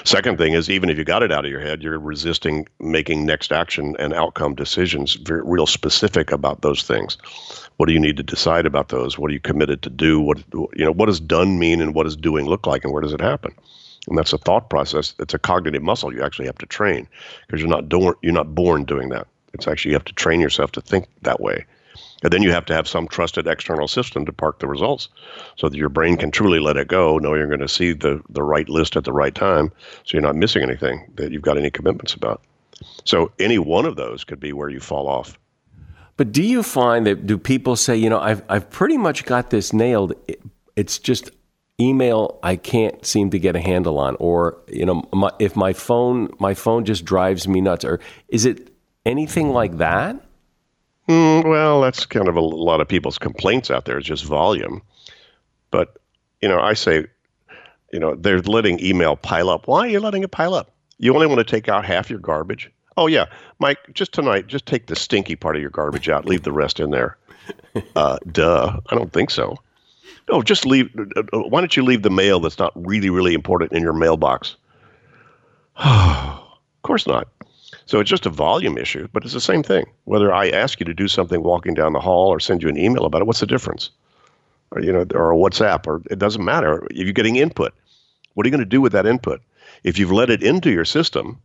[0.04, 3.24] Second thing is, even if you got it out of your head, you're resisting making
[3.24, 7.16] next action and outcome decisions, very, real specific about those things.
[7.76, 9.18] What do you need to decide about those?
[9.18, 10.20] What are you committed to do?
[10.20, 10.92] What you know?
[10.92, 13.52] What does done mean, and what does doing look like, and where does it happen?
[14.08, 15.14] And that's a thought process.
[15.18, 17.06] It's a cognitive muscle you actually have to train
[17.46, 19.26] because you're not do- you're not born doing that.
[19.52, 21.66] It's actually you have to train yourself to think that way.
[22.22, 25.08] And then you have to have some trusted external system to park the results
[25.56, 28.22] so that your brain can truly let it go, know you're going to see the,
[28.28, 29.72] the right list at the right time
[30.04, 32.42] so you're not missing anything that you've got any commitments about.
[33.04, 35.38] So any one of those could be where you fall off.
[36.16, 39.50] But do you find that do people say, you know, I've I've pretty much got
[39.50, 40.14] this nailed.
[40.74, 41.30] It's just
[41.78, 45.72] email I can't seem to get a handle on, or you know, my, if my
[45.72, 48.72] phone my phone just drives me nuts, or is it
[49.04, 50.25] anything like that?
[51.08, 53.98] Mm, well, that's kind of a lot of people's complaints out there.
[53.98, 54.82] It's just volume.
[55.70, 55.96] But,
[56.40, 57.06] you know, I say,
[57.92, 59.68] you know, they're letting email pile up.
[59.68, 60.72] Why are you letting it pile up?
[60.98, 62.70] You only want to take out half your garbage?
[62.96, 63.26] Oh, yeah.
[63.58, 66.80] Mike, just tonight, just take the stinky part of your garbage out, leave the rest
[66.80, 67.16] in there.
[67.94, 68.80] Uh, duh.
[68.88, 69.56] I don't think so.
[70.30, 70.90] No, just leave.
[70.98, 73.92] Uh, uh, why don't you leave the mail that's not really, really important in your
[73.92, 74.56] mailbox?
[75.76, 76.40] of
[76.82, 77.28] course not.
[77.86, 79.86] So it's just a volume issue, but it's the same thing.
[80.04, 82.76] Whether I ask you to do something walking down the hall or send you an
[82.76, 83.90] email about it, what's the difference?
[84.72, 86.84] Or you know, or a WhatsApp, or it doesn't matter.
[86.90, 87.72] If you're getting input,
[88.34, 89.40] what are you going to do with that input?
[89.84, 91.40] If you've let it into your system,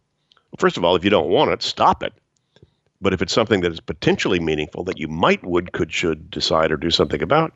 [0.57, 2.13] first of all, if you don't want it, stop it.
[3.01, 6.71] But if it's something that is potentially meaningful that you might, would, could, should decide
[6.71, 7.53] or do something about,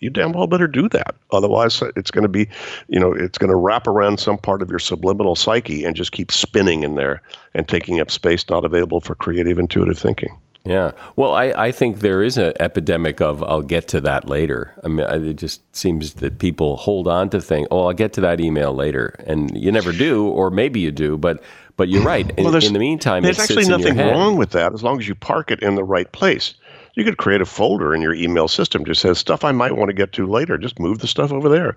[0.00, 1.14] you damn well better do that.
[1.32, 2.48] Otherwise, it's going to be,
[2.88, 6.12] you know, it's going to wrap around some part of your subliminal psyche and just
[6.12, 7.22] keep spinning in there
[7.54, 10.36] and taking up space not available for creative, intuitive thinking.
[10.66, 10.92] Yeah.
[11.16, 14.72] Well, I, I think there is an epidemic of I'll get to that later.
[14.82, 17.68] I mean, it just seems that people hold on to things.
[17.70, 21.18] Oh, I'll get to that email later, and you never do, or maybe you do,
[21.18, 21.42] but
[21.76, 22.30] but you're right.
[22.38, 25.14] In, well, in the meantime, there's actually nothing wrong with that as long as you
[25.14, 26.54] park it in the right place
[26.94, 29.88] you could create a folder in your email system just says stuff I might want
[29.88, 30.58] to get to later.
[30.58, 31.76] Just move the stuff over there.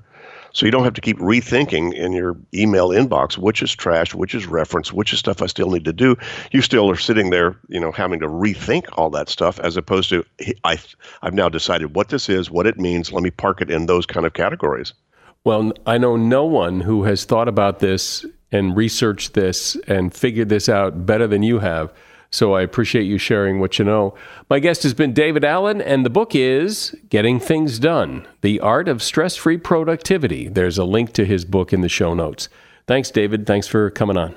[0.53, 4.33] So you don't have to keep rethinking in your email inbox which is trash, which
[4.33, 6.15] is reference, which is stuff I still need to do.
[6.51, 10.09] You still are sitting there, you know, having to rethink all that stuff as opposed
[10.09, 10.23] to
[10.63, 10.77] I
[11.21, 13.11] I've now decided what this is, what it means.
[13.11, 14.93] Let me park it in those kind of categories.
[15.43, 20.49] Well, I know no one who has thought about this and researched this and figured
[20.49, 21.93] this out better than you have.
[22.29, 24.13] So I appreciate you sharing what you know.
[24.49, 28.87] My guest has been David Allen, and the book is Getting Things Done The Art
[28.87, 30.49] of Stress Free Productivity.
[30.49, 32.49] There's a link to his book in the show notes.
[32.85, 33.45] Thanks, David.
[33.45, 34.35] Thanks for coming on.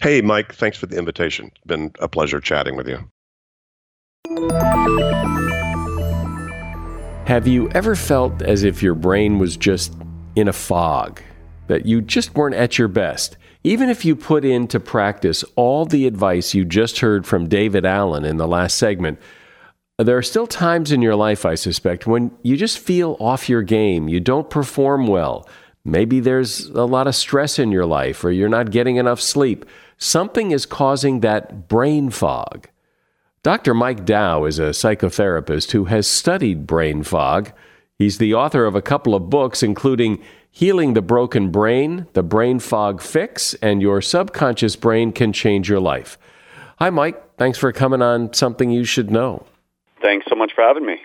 [0.00, 0.54] Hey, Mike.
[0.54, 1.50] Thanks for the invitation.
[1.54, 2.98] It's been a pleasure chatting with you.
[7.26, 9.94] Have you ever felt as if your brain was just
[10.36, 11.20] in a fog,
[11.66, 13.36] that you just weren't at your best?
[13.66, 18.24] Even if you put into practice all the advice you just heard from David Allen
[18.24, 19.18] in the last segment,
[19.98, 23.62] there are still times in your life, I suspect, when you just feel off your
[23.62, 24.06] game.
[24.06, 25.48] You don't perform well.
[25.82, 29.64] Maybe there's a lot of stress in your life or you're not getting enough sleep.
[29.96, 32.68] Something is causing that brain fog.
[33.42, 33.72] Dr.
[33.72, 37.52] Mike Dow is a psychotherapist who has studied brain fog.
[37.98, 40.22] He's the author of a couple of books, including
[40.56, 45.80] Healing the Broken Brain, The Brain Fog Fix, and Your Subconscious Brain Can Change Your
[45.80, 46.16] Life.
[46.78, 47.20] Hi, Mike.
[47.36, 49.46] Thanks for coming on Something You Should Know.
[50.00, 50.98] Thanks so much for having me.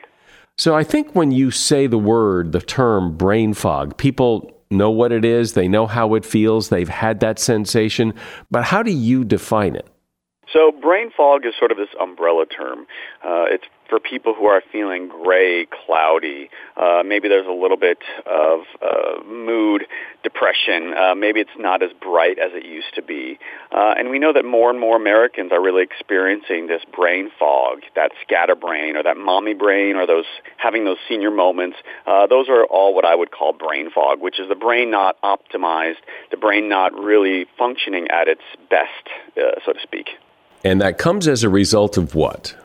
[0.59, 5.11] So, I think when you say the word, the term brain fog, people know what
[5.11, 8.13] it is, they know how it feels, they've had that sensation,
[8.51, 9.87] but how do you define it?
[10.53, 12.81] So, brain fog is sort of this umbrella term.
[13.25, 16.49] Uh, it's for people who are feeling gray, cloudy.
[16.77, 19.85] Uh, maybe there's a little bit of uh, mood
[20.23, 20.93] depression.
[20.93, 23.39] Uh, maybe it's not as bright as it used to be.
[23.71, 27.79] Uh, and we know that more and more Americans are really experiencing this brain fog,
[27.95, 30.25] that scatterbrain or that mommy brain or those
[30.57, 31.77] having those senior moments.
[32.05, 35.19] Uh, those are all what I would call brain fog, which is the brain not
[35.21, 40.09] optimized, the brain not really functioning at its best, uh, so to speak.
[40.63, 42.55] And that comes as a result of what?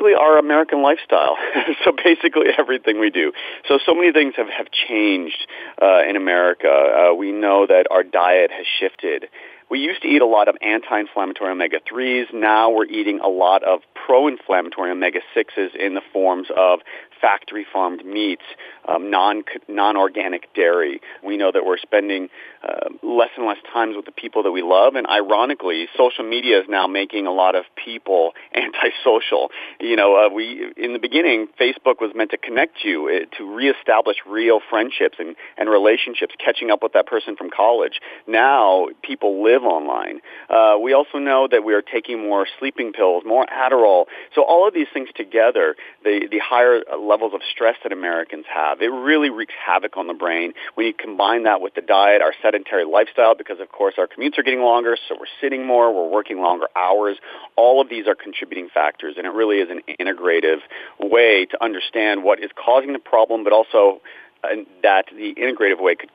[0.00, 1.36] Basically our American lifestyle.
[1.84, 3.32] so basically everything we do.
[3.68, 5.46] So so many things have have changed
[5.80, 6.68] uh, in America.
[6.68, 9.26] Uh, we know that our diet has shifted.
[9.70, 12.34] We used to eat a lot of anti-inflammatory omega-3s.
[12.34, 16.80] Now we're eating a lot of pro-inflammatory omega-6s in the forms of
[17.20, 18.42] factory farmed meats,
[18.88, 21.00] um, non non organic dairy.
[21.24, 22.28] We know that we're spending
[22.62, 26.60] uh, less and less times with the people that we love, and ironically, social media
[26.60, 29.50] is now making a lot of people antisocial.
[29.80, 33.54] You know, uh, we in the beginning, Facebook was meant to connect you uh, to
[33.54, 38.00] reestablish real friendships and and relationships, catching up with that person from college.
[38.26, 40.20] Now people live online.
[40.48, 44.06] Uh, we also know that we are taking more sleeping pills, more Adderall.
[44.34, 46.80] So all of these things together, the the higher
[47.10, 48.80] levels of stress that Americans have.
[48.80, 52.32] It really wreaks havoc on the brain when you combine that with the diet, our
[52.40, 56.08] sedentary lifestyle, because of course our commutes are getting longer, so we're sitting more, we're
[56.08, 57.16] working longer hours.
[57.56, 60.60] All of these are contributing factors, and it really is an integrative
[61.00, 64.00] way to understand what is causing the problem, but also
[64.44, 64.48] uh,
[64.82, 66.10] that the integrative way could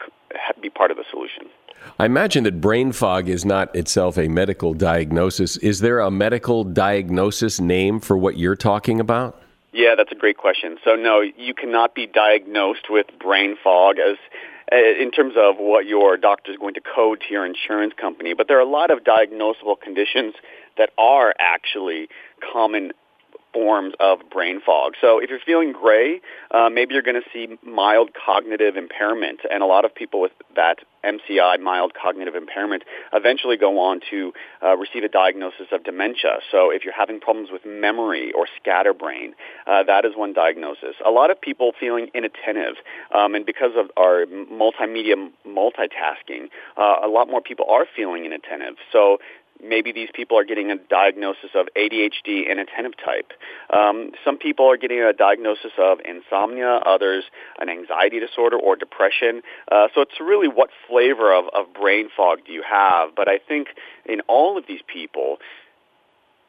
[0.61, 1.49] be part of the solution.
[1.99, 5.57] I imagine that brain fog is not itself a medical diagnosis.
[5.57, 9.41] Is there a medical diagnosis name for what you're talking about?
[9.75, 10.77] Yeah, that's a great question.
[10.85, 14.15] So no, you cannot be diagnosed with brain fog as
[14.71, 18.33] uh, in terms of what your doctor is going to code to your insurance company.
[18.33, 20.33] But there are a lot of diagnosable conditions
[20.77, 22.07] that are actually
[22.53, 22.93] common
[23.55, 24.93] forms of brain fog.
[24.99, 26.19] So if you're feeling gray,
[26.51, 30.33] uh, maybe you're going to see mild cognitive impairment, and a lot of people with
[30.57, 36.39] that MCI, mild cognitive impairment, eventually go on to uh, receive a diagnosis of dementia.
[36.51, 39.35] So if you're having problems with memory or scatterbrain,
[39.67, 40.95] uh, that is one diagnosis.
[41.05, 42.75] A lot of people feeling inattentive,
[43.13, 45.15] um, and because of our multimedia
[45.47, 48.75] multitasking, uh, a lot more people are feeling inattentive.
[48.91, 49.19] So
[49.63, 53.31] maybe these people are getting a diagnosis of ADHD inattentive type.
[53.75, 57.23] Um, some people are getting a diagnosis of insomnia, others
[57.59, 59.41] an anxiety disorder or depression.
[59.71, 63.15] Uh, so it's really what flavor of, of brain fog do you have?
[63.15, 63.69] But I think
[64.05, 65.37] in all of these people,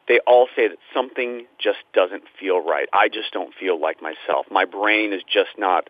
[0.07, 2.87] they all say that something just doesn't feel right.
[2.93, 4.45] I just don't feel like myself.
[4.49, 5.89] My brain is just not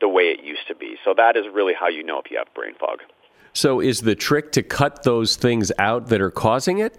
[0.00, 0.96] the way it used to be.
[1.04, 3.00] So that is really how you know if you have brain fog.
[3.56, 6.94] So is the trick to cut those things out that are causing it?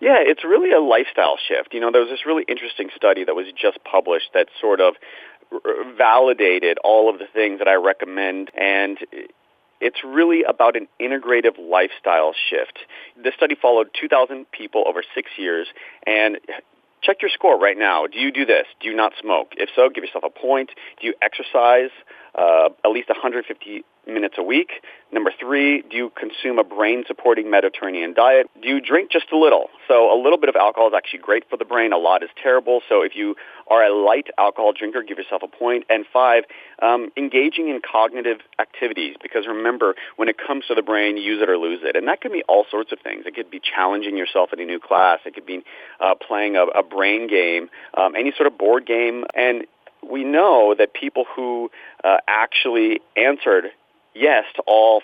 [0.00, 1.74] Yeah, it's really a lifestyle shift.
[1.74, 4.94] You know, there was this really interesting study that was just published that sort of
[5.98, 8.98] validated all of the things that I recommend and
[9.80, 12.78] it's really about an integrative lifestyle shift.
[13.20, 15.66] The study followed 2,000 people over six years,
[16.06, 16.38] and
[17.02, 18.06] check your score right now.
[18.06, 18.66] Do you do this?
[18.80, 19.54] Do you not smoke?
[19.56, 20.70] If so, give yourself a point.
[21.00, 21.90] Do you exercise
[22.36, 24.70] uh, at least 150 minutes a week?
[25.12, 28.48] Number three, do you consume a brain-supporting Mediterranean diet?
[28.60, 29.68] Do you drink just a little?
[29.86, 31.92] So a little bit of alcohol is actually great for the brain.
[31.92, 32.80] A lot is terrible.
[32.88, 33.36] So if you
[33.68, 35.84] are a light alcohol drinker, give yourself a point.
[35.90, 36.44] And five,
[36.80, 39.16] um, engaging in cognitive activities.
[39.22, 41.94] Because remember, when it comes to the brain, use it or lose it.
[41.94, 43.24] And that can be all sorts of things.
[43.26, 45.20] It could be challenging yourself in a new class.
[45.26, 45.62] It could be
[46.00, 49.24] uh, playing a, a brain game, um, any sort of board game.
[49.34, 49.64] And
[50.02, 51.70] we know that people who
[52.02, 53.66] uh, actually answered
[54.14, 55.02] yes to all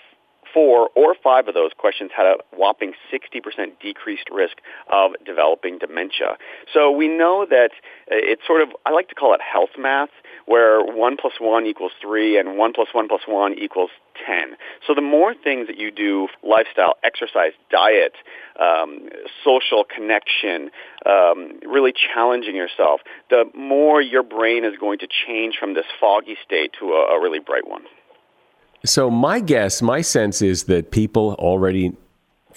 [0.52, 4.58] four or five of those questions had a whopping 60% decreased risk
[4.92, 6.36] of developing dementia.
[6.72, 7.70] So we know that
[8.08, 10.10] it's sort of, I like to call it health math,
[10.46, 13.90] where 1 plus 1 equals 3 and 1 plus 1 plus 1 equals
[14.26, 14.56] 10.
[14.86, 18.14] So the more things that you do, lifestyle, exercise, diet,
[18.58, 19.08] um,
[19.44, 20.70] social connection,
[21.06, 26.36] um, really challenging yourself, the more your brain is going to change from this foggy
[26.44, 27.82] state to a, a really bright one.
[28.84, 31.96] So my guess, my sense is that people already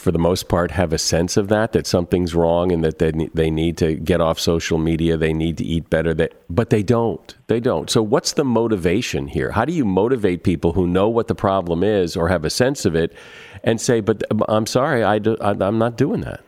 [0.02, 3.12] for the most part, have a sense of that, that something's wrong and that they,
[3.34, 6.82] they need to get off social media, they need to eat better, that, but they
[6.82, 7.36] don't.
[7.48, 7.90] They don't.
[7.90, 9.52] So, what's the motivation here?
[9.52, 12.86] How do you motivate people who know what the problem is or have a sense
[12.86, 13.14] of it
[13.64, 16.42] and say, but um, I'm sorry, I do, I'm not doing that?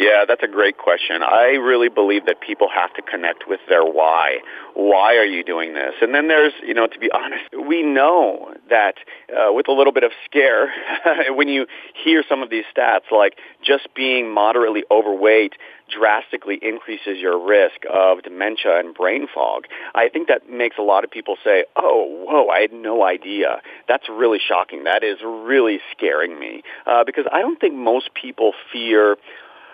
[0.00, 1.22] Yeah, that's a great question.
[1.22, 4.38] I really believe that people have to connect with their why.
[4.72, 5.92] Why are you doing this?
[6.00, 8.94] And then there's, you know, to be honest, we know that
[9.28, 10.72] uh, with a little bit of scare,
[11.28, 11.66] when you
[12.02, 15.52] hear some of these stats, like just being moderately overweight
[15.90, 19.64] drastically increases your risk of dementia and brain fog.
[19.94, 23.60] I think that makes a lot of people say, oh, whoa, I had no idea.
[23.86, 24.84] That's really shocking.
[24.84, 26.62] That is really scaring me.
[26.86, 29.16] Uh, because I don't think most people fear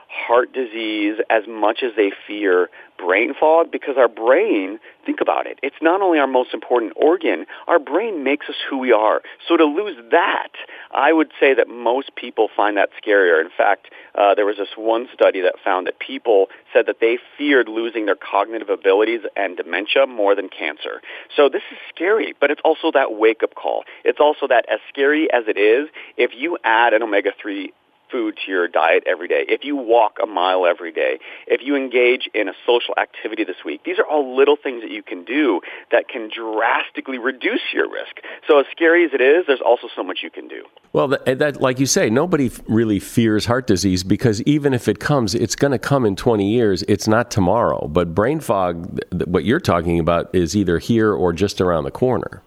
[0.09, 5.59] heart disease as much as they fear brain fog because our brain, think about it,
[5.63, 9.23] it's not only our most important organ, our brain makes us who we are.
[9.47, 10.53] So to lose that,
[10.93, 13.41] I would say that most people find that scarier.
[13.41, 17.19] In fact, uh, there was this one study that found that people said that they
[17.37, 21.03] feared losing their cognitive abilities and dementia more than cancer.
[21.37, 23.85] So this is scary, but it's also that wake-up call.
[24.05, 27.73] It's also that as scary as it is, if you add an omega-3
[28.11, 31.77] food to your diet every day, if you walk a mile every day, if you
[31.77, 35.25] engage in a social activity this week, these are all little things that you can
[35.25, 38.21] do that can drastically reduce your risk.
[38.47, 40.65] So as scary as it is, there's also so much you can do.
[40.93, 44.99] Well, that, that like you say, nobody really fears heart disease because even if it
[44.99, 46.83] comes, it's going to come in 20 years.
[46.89, 47.89] It's not tomorrow.
[47.89, 52.43] But brain fog, what you're talking about, is either here or just around the corner.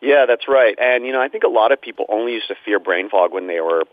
[0.00, 0.76] Yeah, that's right.
[0.78, 3.32] And, you know, I think a lot of people only used to fear brain fog
[3.32, 3.84] when they were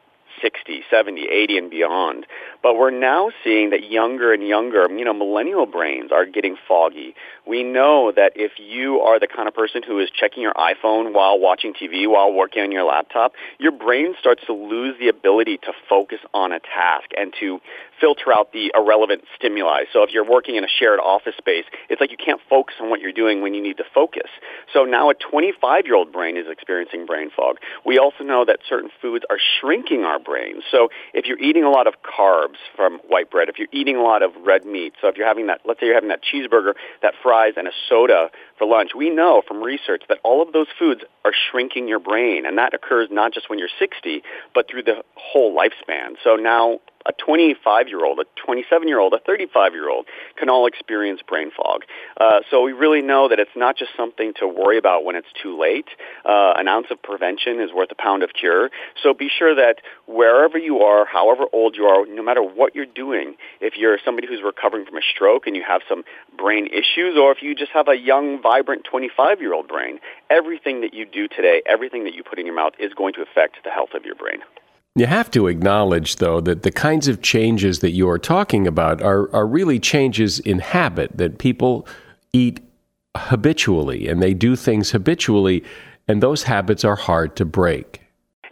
[0.44, 2.28] 60, 70, 80 and beyond.
[2.62, 7.16] But we're now seeing that younger and younger, you know, millennial brains are getting foggy.
[7.46, 11.14] We know that if you are the kind of person who is checking your iPhone
[11.14, 15.58] while watching TV, while working on your laptop, your brain starts to lose the ability
[15.58, 17.60] to focus on a task and to
[18.00, 19.84] filter out the irrelevant stimuli.
[19.94, 22.90] So if you're working in a shared office space, it's like you can't focus on
[22.90, 24.30] what you're doing when you need to focus.
[24.74, 27.58] So now a 25-year-old brain is experiencing brain fog.
[27.86, 30.64] We also know that certain foods are shrinking our brains.
[30.70, 34.04] So if you're eating a lot of carbs from white bread, if you're eating a
[34.04, 36.74] lot of red meat, so if you're having that, let's say you're having that cheeseburger,
[37.02, 38.30] that fries, and a soda
[38.60, 42.46] for lunch, we know from research that all of those foods are shrinking your brain,
[42.46, 44.22] and that occurs not just when you're 60,
[44.54, 46.14] but through the whole lifespan.
[46.24, 50.06] So now a 25 year old, a 27 year old, a 35 year old
[50.38, 51.84] can all experience brain fog.
[52.20, 55.28] Uh, so we really know that it's not just something to worry about when it's
[55.42, 55.88] too late.
[56.26, 58.70] Uh, an ounce of prevention is worth a pound of cure.
[59.02, 59.78] So be sure that
[60.08, 64.28] wherever you are, however old you are, no matter what you're doing, if you're somebody
[64.28, 66.04] who's recovering from a stroke and you have some
[66.38, 70.00] brain issues, or if you just have a young, vibrant 25 year old brain,
[70.30, 73.22] everything that you do today, everything that you put in your mouth is going to
[73.22, 74.40] affect the health of your brain.
[74.96, 79.02] You have to acknowledge, though, that the kinds of changes that you are talking about
[79.02, 81.88] are, are really changes in habit, that people
[82.32, 82.60] eat
[83.18, 85.64] habitually and they do things habitually,
[86.08, 88.02] and those habits are hard to break.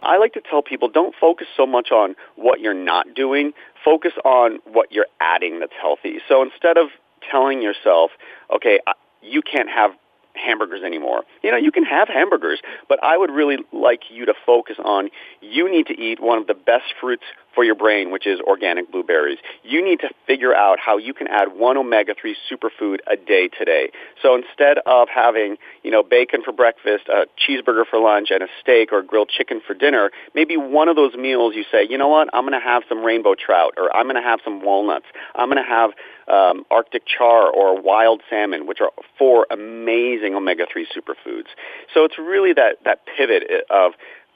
[0.02, 3.52] I like to tell people don't focus so much on what you're not doing,
[3.84, 6.18] focus on what you're adding that's healthy.
[6.28, 6.88] So instead of
[7.30, 8.10] telling yourself,
[8.52, 8.80] okay,
[9.22, 9.92] you can't have
[10.34, 11.22] hamburgers anymore.
[11.42, 15.10] You know, you can have hamburgers, but I would really like you to focus on
[15.40, 17.24] you need to eat one of the best fruits
[17.54, 19.38] for your brain, which is organic blueberries.
[19.62, 23.90] You need to figure out how you can add one omega-3 superfood a day today.
[24.22, 28.48] So instead of having, you know, bacon for breakfast, a cheeseburger for lunch, and a
[28.60, 32.08] steak or grilled chicken for dinner, maybe one of those meals you say, you know
[32.08, 35.06] what, I'm going to have some rainbow trout, or I'm going to have some walnuts.
[35.34, 35.90] I'm going to have
[36.28, 41.48] um, Arctic char or wild salmon, which are four amazing omega-3 superfoods.
[41.92, 43.92] So it's really that, that pivot of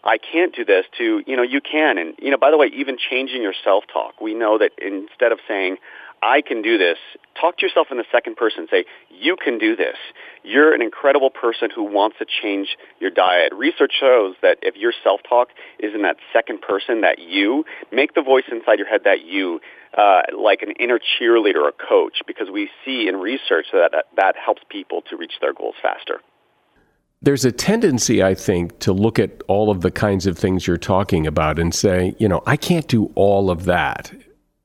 [0.07, 1.99] I can't do this to, you know, you can.
[1.99, 4.21] And, you know, by the way, even changing your self-talk.
[4.21, 5.79] We know that instead of saying,
[6.23, 6.97] I can do this,
[7.39, 8.67] talk to yourself in the second person.
[8.71, 9.97] Say, you can do this.
[10.43, 13.53] You're an incredible person who wants to change your diet.
[13.53, 15.49] Research shows that if your self-talk
[15.79, 19.61] is in that second person, that you, make the voice inside your head that you,
[19.99, 24.63] uh, like an inner cheerleader or coach, because we see in research that that helps
[24.71, 26.21] people to reach their goals faster.
[27.23, 30.77] There's a tendency, I think, to look at all of the kinds of things you're
[30.77, 34.13] talking about and say, you know, I can't do all of that.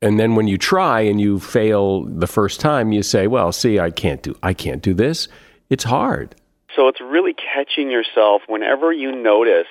[0.01, 3.79] And then when you try and you fail the first time, you say, well, see,
[3.79, 5.27] I can't do I can't do this.
[5.69, 6.35] It's hard.
[6.75, 9.67] So it's really catching yourself whenever you notice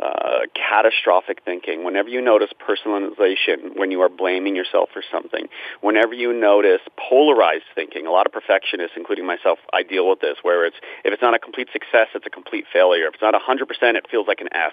[0.00, 5.46] uh, catastrophic thinking, whenever you notice personalization, when you are blaming yourself for something,
[5.80, 10.36] whenever you notice polarized thinking, a lot of perfectionists, including myself, I deal with this,
[10.42, 13.06] where it's if it's not a complete success, it's a complete failure.
[13.06, 14.72] If it's not 100%, it feels like an F.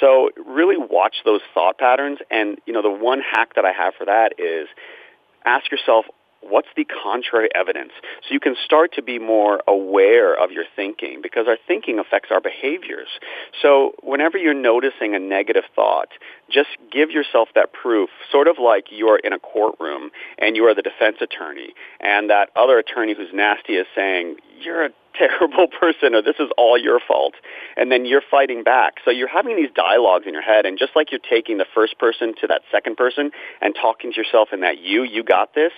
[0.00, 3.94] So really watch those thought patterns, and you know the one hack that I have
[3.94, 4.68] for that is
[5.44, 6.06] ask yourself
[6.48, 7.92] what's the contrary evidence?
[8.26, 12.30] So you can start to be more aware of your thinking because our thinking affects
[12.30, 13.08] our behaviors.
[13.62, 16.08] So whenever you're noticing a negative thought,
[16.50, 20.74] just give yourself that proof, sort of like you're in a courtroom and you are
[20.74, 26.14] the defense attorney and that other attorney who's nasty is saying, you're a terrible person
[26.14, 27.34] or this is all your fault
[27.76, 30.92] and then you're fighting back so you're having these dialogues in your head and just
[30.94, 33.30] like you're taking the first person to that second person
[33.62, 35.72] and talking to yourself in that you you got this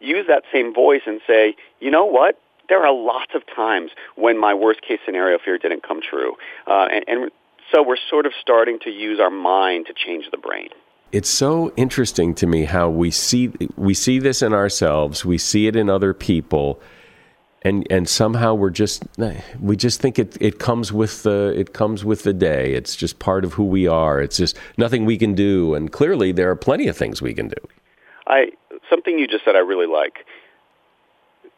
[0.00, 2.38] use that same voice and say, you know what?
[2.68, 6.34] There are lots of times when my worst case scenario fear didn't come true.
[6.66, 7.30] Uh, and, and
[7.72, 10.68] so we're sort of starting to use our mind to change the brain.
[11.12, 15.66] it's so interesting to me how we see we see this in ourselves, we see
[15.68, 16.80] it in other people,
[17.62, 19.04] and and somehow we're just
[19.60, 22.74] we just think it it comes with the it comes with the day.
[22.74, 24.20] It's just part of who we are.
[24.20, 27.48] It's just nothing we can do, and clearly there are plenty of things we can
[27.48, 27.62] do.
[28.26, 28.50] I
[28.90, 30.26] something you just said I really like.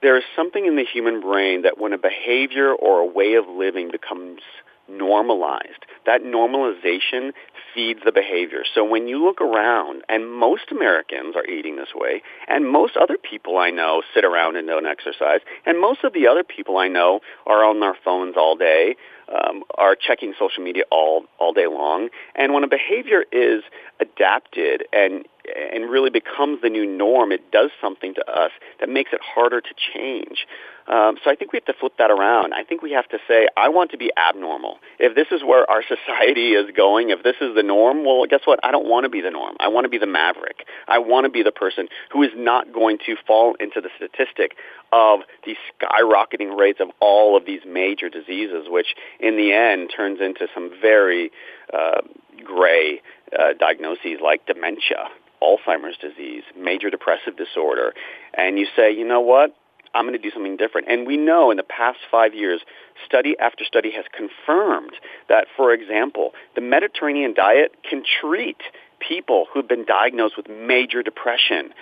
[0.02, 3.46] There is something in the human brain that when a behavior or a way of
[3.48, 4.40] living becomes
[4.88, 5.84] normalized.
[6.04, 7.32] That normalization
[7.74, 8.62] feeds the behavior.
[8.74, 13.16] So when you look around, and most Americans are eating this way, and most other
[13.18, 16.88] people I know sit around and don't exercise, and most of the other people I
[16.88, 18.96] know are on their phones all day,
[19.28, 23.64] um, are checking social media all all day long, and when a behavior is
[24.00, 25.26] adapted and
[25.72, 29.60] and really becomes the new norm, it does something to us that makes it harder
[29.60, 30.46] to change.
[30.88, 32.54] Um, so I think we have to flip that around.
[32.54, 34.78] I think we have to say, I want to be abnormal.
[35.00, 38.42] If this is where our society is going, if this is the norm, well, guess
[38.44, 38.60] what?
[38.62, 39.56] I don't want to be the norm.
[39.58, 40.64] I want to be the maverick.
[40.86, 44.52] I want to be the person who is not going to fall into the statistic
[44.92, 50.20] of the skyrocketing rates of all of these major diseases, which in the end turns
[50.20, 51.32] into some very
[51.74, 52.00] uh,
[52.44, 53.00] gray
[53.36, 55.08] uh, diagnoses like dementia,
[55.46, 57.94] Alzheimer's disease, major depressive disorder,
[58.34, 59.54] and you say, you know what?
[59.94, 60.88] I'm going to do something different.
[60.88, 62.60] And we know in the past five years,
[63.06, 64.92] study after study has confirmed
[65.28, 68.58] that, for example, the Mediterranean diet can treat
[68.98, 71.72] people who've been diagnosed with major depression.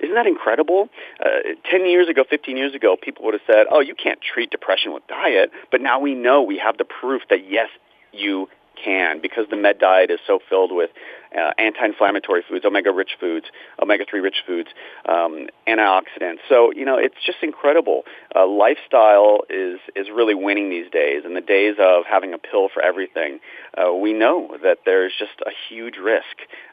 [0.00, 0.88] Isn't that incredible?
[1.20, 4.50] Uh, 10 years ago, 15 years ago, people would have said, oh, you can't treat
[4.50, 5.50] depression with diet.
[5.70, 7.68] But now we know we have the proof that, yes,
[8.12, 8.48] you
[8.82, 10.90] can because the med diet is so filled with
[11.36, 13.46] uh, anti-inflammatory foods, omega-rich foods,
[13.82, 14.70] omega-3 rich foods,
[15.06, 16.38] um, antioxidants.
[16.48, 18.04] So you know, it's just incredible.
[18.34, 21.24] Uh, lifestyle is is really winning these days.
[21.24, 23.40] In the days of having a pill for everything,
[23.76, 26.24] uh, we know that there's just a huge risk.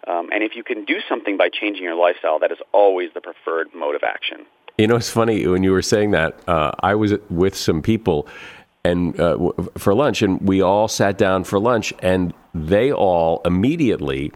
[0.07, 3.21] Um, and if you can do something by changing your lifestyle, that is always the
[3.21, 4.45] preferred mode of action.
[4.77, 6.37] You know, it's funny when you were saying that.
[6.49, 8.27] Uh, I was with some people
[8.85, 14.31] and uh, for lunch, and we all sat down for lunch, and they all immediately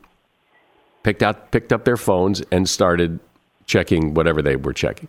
[1.03, 3.19] picked out picked up their phones and started
[3.65, 5.07] checking whatever they were checking.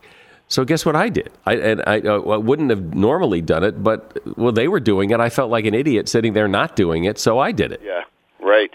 [0.49, 1.31] So guess what I did?
[1.47, 5.11] I and I, uh, I, wouldn't have normally done it, but well, they were doing
[5.11, 5.21] it.
[5.21, 7.81] I felt like an idiot sitting there not doing it, so I did it.
[7.83, 8.03] Yeah,
[8.41, 8.71] right.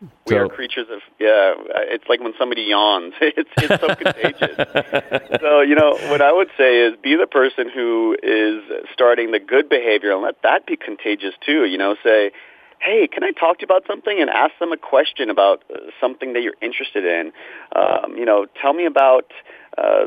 [0.00, 1.54] We so, are creatures of yeah.
[1.90, 3.14] It's like when somebody yawns.
[3.20, 5.38] It's it's so contagious.
[5.40, 9.40] So you know what I would say is be the person who is starting the
[9.40, 11.64] good behavior and let that be contagious too.
[11.64, 12.32] You know, say,
[12.80, 14.20] hey, can I talk to you about something?
[14.20, 17.32] And ask them a question about uh, something that you're interested in.
[17.74, 19.32] Um, you know, tell me about.
[19.76, 20.06] Uh,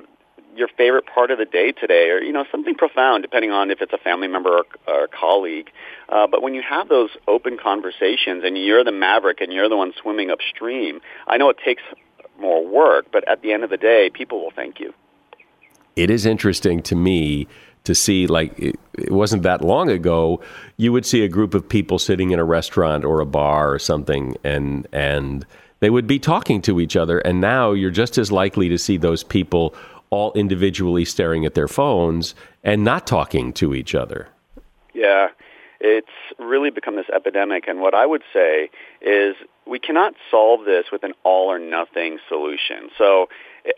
[0.56, 3.82] your favorite part of the day today, or you know something profound, depending on if
[3.82, 5.70] it's a family member or, or a colleague.
[6.10, 9.78] Uh, but when you have those open conversations, and you're the maverick, and you're the
[9.78, 11.84] one swimming upstream, I know it takes
[12.40, 14.94] more work, but at the end of the day, people will thank you.
[15.96, 17.48] It is interesting to me
[17.84, 20.40] to see like it, it, wasn't that long ago
[20.78, 23.80] you would see a group of people sitting in a restaurant or a bar or
[23.80, 25.46] something and and
[25.80, 28.98] they would be talking to each other and now you're just as likely to see
[28.98, 29.74] those people
[30.12, 34.28] all individually staring at their phones and not talking to each other.
[34.94, 35.30] Yeah,
[35.80, 36.08] it's
[36.38, 37.68] really become this epidemic.
[37.68, 38.70] And what I would say
[39.02, 39.36] is
[39.66, 42.90] we cannot solve this with an all or nothing solution.
[42.98, 43.30] So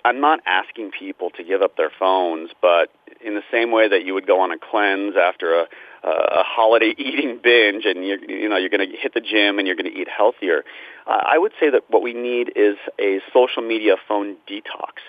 [0.04, 2.90] I'm not asking people to give up their phones, but
[3.22, 5.68] in the same way that you would go on a cleanse after a,
[6.04, 9.68] a holiday eating binge and you're, you know, you're going to hit the gym and
[9.68, 10.64] you're going to eat healthier,
[11.06, 15.00] uh, I would say that what we need is a social media phone detox.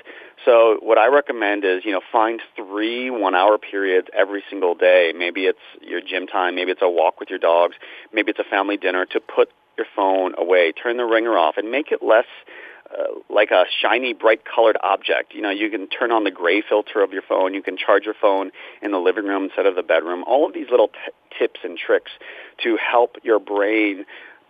[0.44, 5.12] So what I recommend is, you know, find three one-hour periods every single day.
[5.16, 7.76] Maybe it's your gym time, maybe it's a walk with your dogs,
[8.12, 11.70] maybe it's a family dinner to put your phone away, turn the ringer off, and
[11.70, 12.26] make it less
[12.90, 15.34] uh, like a shiny, bright-colored object.
[15.34, 17.54] You know, you can turn on the gray filter of your phone.
[17.54, 18.50] You can charge your phone
[18.82, 20.22] in the living room instead of the bedroom.
[20.26, 22.12] All of these little t- tips and tricks
[22.62, 24.04] to help your brain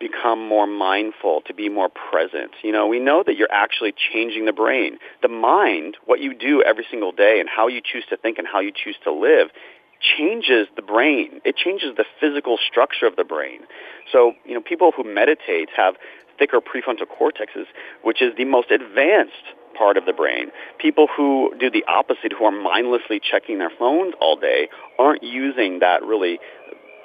[0.06, 2.52] become more mindful, to be more present.
[2.62, 4.98] You know, we know that you're actually changing the brain.
[5.22, 8.46] The mind, what you do every single day and how you choose to think and
[8.46, 9.48] how you choose to live
[10.18, 11.40] changes the brain.
[11.44, 13.60] It changes the physical structure of the brain.
[14.12, 15.94] So, you know, people who meditate have
[16.38, 17.66] thicker prefrontal cortexes,
[18.02, 19.46] which is the most advanced
[19.78, 20.50] part of the brain.
[20.78, 25.78] People who do the opposite, who are mindlessly checking their phones all day, aren't using
[25.80, 26.38] that really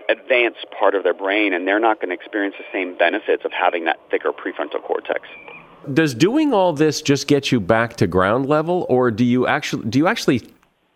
[0.10, 3.52] advanced part of their brain, and they're not going to experience the same benefits of
[3.52, 5.22] having that thicker prefrontal cortex.
[5.94, 9.90] Does doing all this just get you back to ground level, or do you actually
[9.90, 10.42] do you actually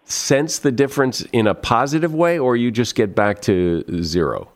[0.05, 4.49] sense the difference in a positive way, or you just get back to zero?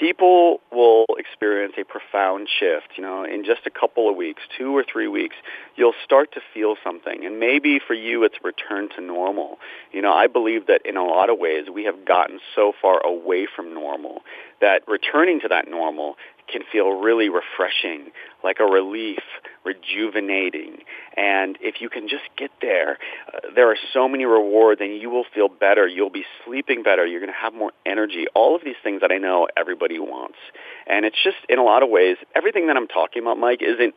[0.00, 2.96] People will experience a profound shift.
[2.96, 5.36] You know, in just a couple of weeks, two or three weeks,
[5.76, 7.24] you'll start to feel something.
[7.24, 9.58] And maybe for you, it's return to normal.
[9.92, 13.04] You know, I believe that in a lot of ways, we have gotten so far
[13.06, 14.22] away from normal
[14.60, 16.16] that returning to that normal
[16.50, 18.10] can feel really refreshing,
[18.42, 19.22] like a relief,
[19.64, 20.78] rejuvenating.
[21.16, 22.98] And if you can just get there,
[23.32, 25.86] uh, there are so many rewards and you will feel better.
[25.86, 27.06] You'll be sleeping better.
[27.06, 28.26] You're going to have more energy.
[28.34, 30.38] All of these things that I know everybody wants.
[30.86, 33.94] And it's just, in a lot of ways, everything that I'm talking about, Mike, isn't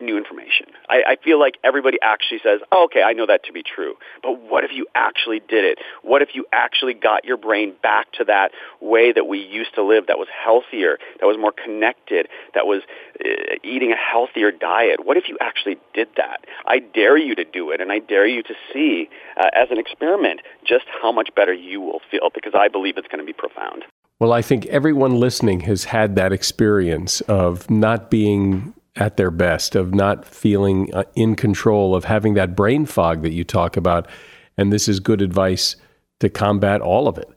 [0.00, 0.66] new information.
[0.88, 3.94] I, I feel like everybody actually says, oh, okay, I know that to be true.
[4.22, 5.78] But what if you actually did it?
[6.02, 9.82] What if you actually got your brain back to that way that we used to
[9.82, 12.82] live that was healthier, that was more connected, that was
[13.20, 15.04] uh, eating a healthier diet?
[15.04, 16.44] What if you actually did that?
[16.66, 19.78] I dare you to do it, and I dare you to see uh, as an
[19.78, 23.32] experiment just how much better you will feel because I believe it's going to be
[23.32, 23.84] profound.
[24.18, 29.74] Well, I think everyone listening has had that experience of not being at their best,
[29.74, 34.08] of not feeling uh, in control, of having that brain fog that you talk about.
[34.56, 35.76] And this is good advice
[36.20, 37.28] to combat all of it.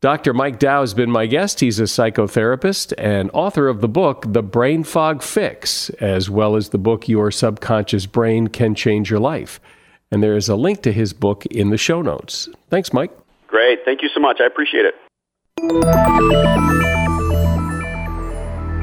[0.00, 0.34] Dr.
[0.34, 1.60] Mike Dow has been my guest.
[1.60, 6.70] He's a psychotherapist and author of the book, The Brain Fog Fix, as well as
[6.70, 9.60] the book, Your Subconscious Brain Can Change Your Life.
[10.10, 12.48] And there is a link to his book in the show notes.
[12.68, 13.16] Thanks, Mike.
[13.46, 13.78] Great.
[13.84, 14.40] Thank you so much.
[14.40, 14.94] I appreciate it.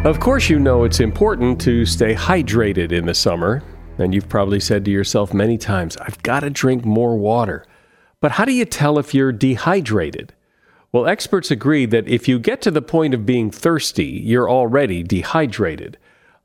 [0.05, 3.61] Of course, you know it's important to stay hydrated in the summer,
[3.97, 7.65] and you've probably said to yourself many times, I've got to drink more water.
[8.21, 10.33] But how do you tell if you're dehydrated?
[10.93, 15.03] Well, experts agree that if you get to the point of being thirsty, you're already
[15.03, 15.97] dehydrated.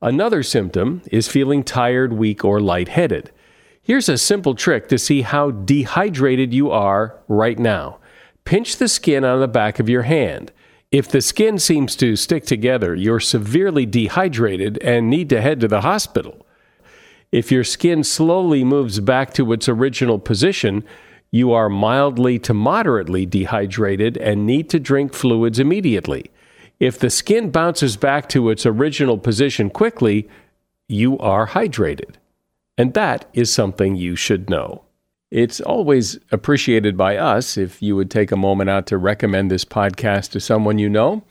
[0.02, 3.30] Another symptom is feeling tired, weak, or lightheaded.
[3.80, 7.98] Here's a simple trick to see how dehydrated you are right now.
[8.44, 10.50] Pinch the skin on the back of your hand.
[10.94, 15.66] If the skin seems to stick together, you're severely dehydrated and need to head to
[15.66, 16.46] the hospital.
[17.32, 20.84] If your skin slowly moves back to its original position,
[21.32, 26.30] you are mildly to moderately dehydrated and need to drink fluids immediately.
[26.78, 30.28] If the skin bounces back to its original position quickly,
[30.86, 32.18] you are hydrated.
[32.78, 34.83] And that is something you should know.
[35.34, 39.64] It's always appreciated by us if you would take a moment out to recommend this
[39.64, 41.24] podcast to someone you know,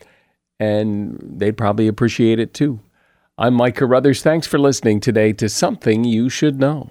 [0.60, 2.80] and they'd probably appreciate it too.
[3.38, 4.22] I'm Mike Carruthers.
[4.22, 6.90] Thanks for listening today to Something You Should Know.